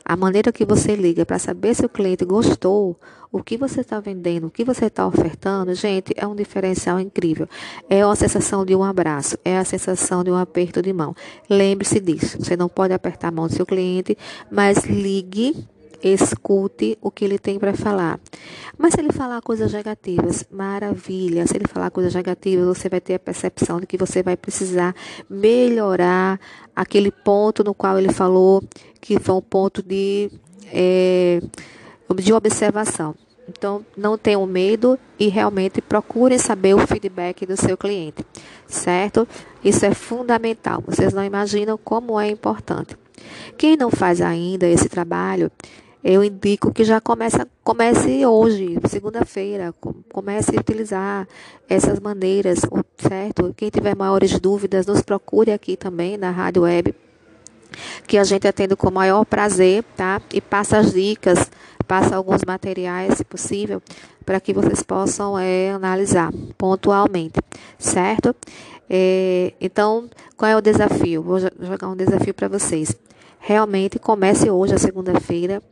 A 0.04 0.16
maneira 0.16 0.52
que 0.52 0.64
você 0.64 0.94
liga 0.94 1.26
para 1.26 1.36
saber 1.36 1.74
se 1.74 1.84
o 1.84 1.88
cliente 1.88 2.24
gostou, 2.24 2.96
o 3.32 3.42
que 3.42 3.56
você 3.56 3.80
está 3.80 3.98
vendendo, 3.98 4.46
o 4.46 4.50
que 4.52 4.62
você 4.62 4.86
está 4.86 5.04
ofertando, 5.04 5.74
gente, 5.74 6.14
é 6.16 6.24
um 6.24 6.36
diferencial 6.36 7.00
incrível. 7.00 7.48
É 7.90 8.02
a 8.02 8.14
sensação 8.14 8.64
de 8.64 8.76
um 8.76 8.84
abraço, 8.84 9.36
é 9.44 9.58
a 9.58 9.64
sensação 9.64 10.22
de 10.22 10.30
um 10.30 10.36
aperto 10.36 10.80
de 10.80 10.92
mão. 10.92 11.12
Lembre-se 11.50 11.98
disso. 11.98 12.38
Você 12.38 12.56
não 12.56 12.68
pode 12.68 12.94
apertar 12.94 13.28
a 13.28 13.32
mão 13.32 13.48
do 13.48 13.52
seu 13.52 13.66
cliente, 13.66 14.16
mas 14.48 14.84
ligue 14.84 15.56
escute 16.02 16.96
o 17.00 17.10
que 17.10 17.24
ele 17.24 17.38
tem 17.38 17.58
para 17.58 17.74
falar. 17.74 18.20
Mas 18.76 18.94
se 18.94 19.00
ele 19.00 19.12
falar 19.12 19.40
coisas 19.42 19.72
negativas, 19.72 20.44
maravilha. 20.50 21.46
Se 21.46 21.56
ele 21.56 21.66
falar 21.66 21.90
coisas 21.90 22.14
negativas, 22.14 22.66
você 22.66 22.88
vai 22.88 23.00
ter 23.00 23.14
a 23.14 23.18
percepção 23.18 23.80
de 23.80 23.86
que 23.86 23.96
você 23.96 24.22
vai 24.22 24.36
precisar 24.36 24.94
melhorar 25.28 26.38
aquele 26.74 27.10
ponto 27.10 27.64
no 27.64 27.74
qual 27.74 27.98
ele 27.98 28.12
falou 28.12 28.62
que 29.00 29.18
foi 29.18 29.34
um 29.34 29.40
ponto 29.40 29.82
de, 29.82 30.30
é, 30.72 31.40
de 32.16 32.32
observação. 32.32 33.14
Então, 33.48 33.84
não 33.96 34.18
tenham 34.18 34.46
medo 34.46 34.98
e 35.18 35.28
realmente 35.28 35.80
procurem 35.80 36.36
saber 36.36 36.74
o 36.74 36.86
feedback 36.86 37.46
do 37.46 37.56
seu 37.56 37.78
cliente, 37.78 38.24
certo? 38.66 39.26
Isso 39.64 39.86
é 39.86 39.94
fundamental. 39.94 40.82
Vocês 40.86 41.14
não 41.14 41.24
imaginam 41.24 41.78
como 41.82 42.20
é 42.20 42.28
importante. 42.28 42.94
Quem 43.56 43.76
não 43.76 43.90
faz 43.90 44.20
ainda 44.20 44.66
esse 44.66 44.88
trabalho, 44.88 45.50
eu 46.02 46.22
indico 46.22 46.72
que 46.72 46.84
já 46.84 47.00
começa, 47.00 47.46
comece 47.64 48.24
hoje, 48.24 48.78
segunda-feira, 48.88 49.74
comece 50.12 50.56
a 50.56 50.60
utilizar 50.60 51.28
essas 51.68 51.98
maneiras, 51.98 52.60
certo? 52.96 53.52
Quem 53.56 53.68
tiver 53.68 53.96
maiores 53.96 54.38
dúvidas, 54.38 54.86
nos 54.86 55.02
procure 55.02 55.52
aqui 55.52 55.76
também 55.76 56.16
na 56.16 56.30
Rádio 56.30 56.62
Web, 56.62 56.94
que 58.06 58.16
a 58.16 58.24
gente 58.24 58.46
atende 58.46 58.76
com 58.76 58.88
o 58.88 58.92
maior 58.92 59.24
prazer, 59.24 59.82
tá? 59.96 60.22
E 60.32 60.40
passa 60.40 60.78
as 60.78 60.92
dicas, 60.92 61.50
passa 61.86 62.16
alguns 62.16 62.44
materiais, 62.44 63.18
se 63.18 63.24
possível, 63.24 63.82
para 64.24 64.38
que 64.38 64.52
vocês 64.52 64.82
possam 64.82 65.38
é, 65.38 65.72
analisar 65.72 66.32
pontualmente, 66.56 67.40
certo? 67.76 68.34
É, 68.88 69.52
então, 69.60 70.08
qual 70.36 70.50
é 70.50 70.56
o 70.56 70.60
desafio? 70.60 71.22
Vou 71.22 71.40
jogar 71.40 71.88
um 71.88 71.96
desafio 71.96 72.32
para 72.32 72.48
vocês 72.48 72.96
realmente 73.48 73.98
comece 73.98 74.50
hoje, 74.50 74.74
a 74.74 74.78
segunda-feira, 74.78 75.62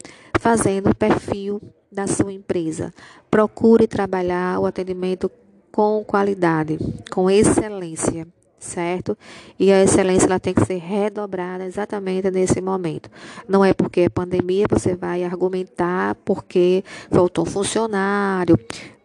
fazendo 0.40 0.88
o 0.88 0.94
perfil 0.94 1.60
da 1.92 2.06
sua 2.06 2.32
empresa. 2.32 2.90
Procure 3.30 3.86
trabalhar 3.86 4.58
o 4.58 4.64
atendimento 4.64 5.30
com 5.70 6.02
qualidade, 6.02 6.78
com 7.10 7.28
excelência, 7.28 8.26
certo? 8.58 9.14
E 9.58 9.70
a 9.70 9.82
excelência 9.82 10.24
ela 10.24 10.40
tem 10.40 10.54
que 10.54 10.64
ser 10.64 10.78
redobrada 10.78 11.66
exatamente 11.66 12.30
nesse 12.30 12.62
momento. 12.62 13.10
Não 13.46 13.62
é 13.62 13.74
porque 13.74 14.00
é 14.00 14.08
pandemia 14.08 14.64
você 14.70 14.96
vai 14.96 15.22
argumentar 15.22 16.14
porque 16.24 16.82
faltou 17.10 17.44
funcionário, 17.44 18.58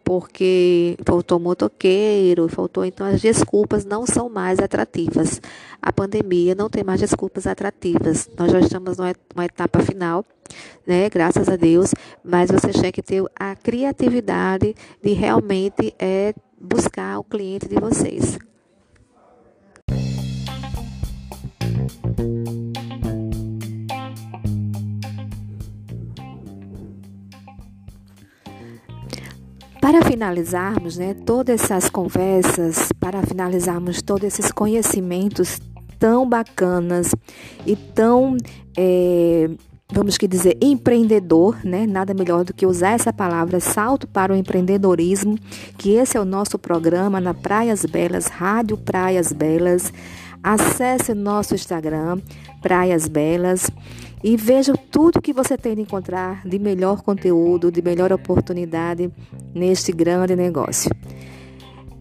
porque 0.04 0.96
faltou 1.06 1.38
motoqueiro, 1.38 2.48
faltou 2.48 2.84
então 2.84 3.06
as 3.06 3.20
desculpas 3.20 3.84
não 3.84 4.06
são 4.06 4.28
mais 4.28 4.58
atrativas. 4.58 5.40
A 5.80 5.92
pandemia 5.92 6.54
não 6.54 6.68
tem 6.68 6.84
mais 6.84 7.00
desculpas 7.00 7.46
atrativas. 7.46 8.28
Nós 8.38 8.52
já 8.52 8.60
estamos 8.60 8.96
numa 8.98 9.44
etapa 9.44 9.80
final, 9.80 10.24
né? 10.86 11.08
Graças 11.08 11.48
a 11.48 11.56
Deus, 11.56 11.92
mas 12.24 12.50
vocês 12.50 12.80
têm 12.80 12.92
que 12.92 13.02
ter 13.02 13.24
a 13.34 13.56
criatividade 13.56 14.74
de 15.02 15.12
realmente 15.12 15.94
é 15.98 16.34
buscar 16.60 17.18
o 17.18 17.24
cliente 17.24 17.68
de 17.68 17.76
vocês. 17.76 18.38
Para 29.82 30.00
finalizarmos, 30.04 30.96
né, 30.96 31.12
todas 31.12 31.60
essas 31.60 31.90
conversas, 31.90 32.92
para 33.00 33.20
finalizarmos 33.20 34.00
todos 34.00 34.22
esses 34.22 34.52
conhecimentos 34.52 35.58
tão 35.98 36.26
bacanas 36.26 37.12
e 37.66 37.74
tão, 37.74 38.36
é, 38.78 39.50
vamos 39.92 40.16
que 40.16 40.28
dizer, 40.28 40.56
empreendedor, 40.62 41.58
né? 41.64 41.84
Nada 41.84 42.14
melhor 42.14 42.44
do 42.44 42.54
que 42.54 42.64
usar 42.64 42.90
essa 42.90 43.12
palavra, 43.12 43.58
salto 43.58 44.06
para 44.06 44.32
o 44.32 44.36
empreendedorismo, 44.36 45.36
que 45.76 45.94
esse 45.94 46.16
é 46.16 46.20
o 46.20 46.24
nosso 46.24 46.60
programa 46.60 47.20
na 47.20 47.34
Praias 47.34 47.84
Belas, 47.84 48.28
Rádio 48.28 48.78
Praias 48.78 49.32
Belas. 49.32 49.92
Acesse 50.44 51.12
nosso 51.12 51.56
Instagram, 51.56 52.20
Praias 52.62 53.08
Belas 53.08 53.68
e 54.22 54.36
veja 54.36 54.74
tudo 54.90 55.20
que 55.20 55.32
você 55.32 55.56
tem 55.56 55.74
de 55.74 55.82
encontrar 55.82 56.46
de 56.46 56.58
melhor 56.58 57.02
conteúdo, 57.02 57.72
de 57.72 57.82
melhor 57.82 58.12
oportunidade 58.12 59.10
neste 59.54 59.92
grande 59.92 60.36
negócio. 60.36 60.90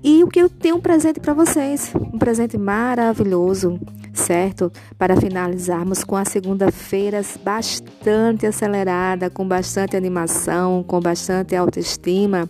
E 0.03 0.23
o 0.23 0.27
que 0.27 0.39
eu 0.39 0.49
tenho 0.49 0.77
um 0.77 0.81
presente 0.81 1.19
para 1.19 1.33
vocês, 1.33 1.93
um 1.95 2.17
presente 2.17 2.57
maravilhoso, 2.57 3.79
certo? 4.13 4.71
Para 4.97 5.15
finalizarmos 5.15 6.03
com 6.03 6.15
a 6.15 6.25
segunda-feira 6.25 7.21
bastante 7.43 8.47
acelerada, 8.47 9.29
com 9.29 9.47
bastante 9.47 9.95
animação, 9.95 10.83
com 10.83 10.99
bastante 10.99 11.55
autoestima, 11.55 12.49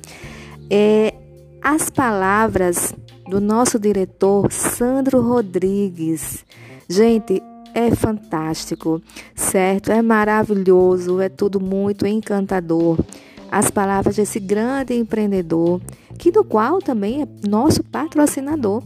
é 0.69 1.13
as 1.61 1.89
palavras 1.89 2.93
do 3.28 3.41
nosso 3.41 3.78
diretor 3.78 4.51
Sandro 4.51 5.22
Rodrigues. 5.22 6.45
Gente, 6.89 7.41
é 7.74 7.93
fantástico, 7.95 9.01
certo? 9.36 9.91
É 9.91 10.01
maravilhoso, 10.01 11.19
é 11.19 11.30
tudo 11.30 11.59
muito 11.59 12.05
encantador. 12.05 12.97
As 13.51 13.69
palavras 13.69 14.15
desse 14.15 14.39
grande 14.39 14.93
empreendedor, 14.93 15.82
que 16.17 16.32
do 16.32 16.43
qual 16.43 16.80
também 16.80 17.22
é 17.22 17.28
nosso 17.47 17.84
patrocinador. 17.84 18.84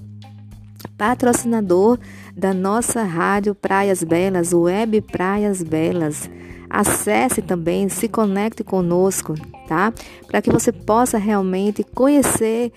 Patrocinador 0.97 1.99
da 2.35 2.53
nossa 2.53 3.03
rádio 3.03 3.53
Praias 3.53 4.03
Belas, 4.03 4.53
Web 4.53 5.01
Praias 5.01 5.61
Belas. 5.61 6.29
Acesse 6.69 7.41
também, 7.41 7.87
se 7.89 8.07
conecte 8.07 8.63
conosco, 8.63 9.35
tá? 9.67 9.93
Para 10.27 10.41
que 10.41 10.51
você 10.51 10.71
possa 10.71 11.17
realmente 11.17 11.83
conhecer 11.83 12.71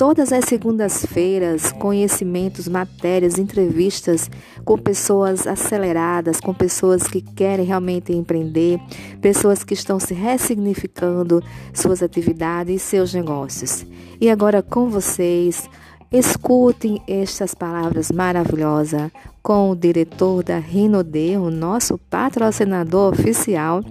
Todas 0.00 0.32
as 0.32 0.46
segundas-feiras, 0.46 1.72
conhecimentos, 1.72 2.66
matérias, 2.66 3.38
entrevistas 3.38 4.30
com 4.64 4.78
pessoas 4.78 5.46
aceleradas, 5.46 6.40
com 6.40 6.54
pessoas 6.54 7.02
que 7.02 7.20
querem 7.20 7.66
realmente 7.66 8.10
empreender, 8.10 8.80
pessoas 9.20 9.62
que 9.62 9.74
estão 9.74 10.00
se 10.00 10.14
ressignificando 10.14 11.42
suas 11.74 12.02
atividades 12.02 12.76
e 12.76 12.78
seus 12.78 13.12
negócios. 13.12 13.84
E 14.18 14.30
agora 14.30 14.62
com 14.62 14.88
vocês, 14.88 15.68
escutem 16.10 17.02
estas 17.06 17.54
palavras 17.54 18.10
maravilhosas 18.10 19.10
com 19.42 19.70
o 19.70 19.76
diretor 19.76 20.42
da 20.42 20.58
Rinode, 20.58 21.36
o 21.36 21.50
nosso 21.50 21.98
patrocinador 21.98 23.12
oficial, 23.12 23.84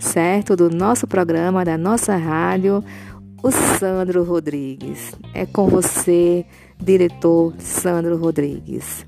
certo? 0.00 0.56
Do 0.56 0.68
nosso 0.68 1.06
programa, 1.06 1.64
da 1.64 1.78
nossa 1.78 2.16
rádio 2.16 2.82
o 3.44 3.50
Sandro 3.50 4.24
Rodrigues. 4.24 5.12
É 5.34 5.44
com 5.44 5.68
você, 5.68 6.46
diretor 6.82 7.54
Sandro 7.58 8.16
Rodrigues. 8.16 9.04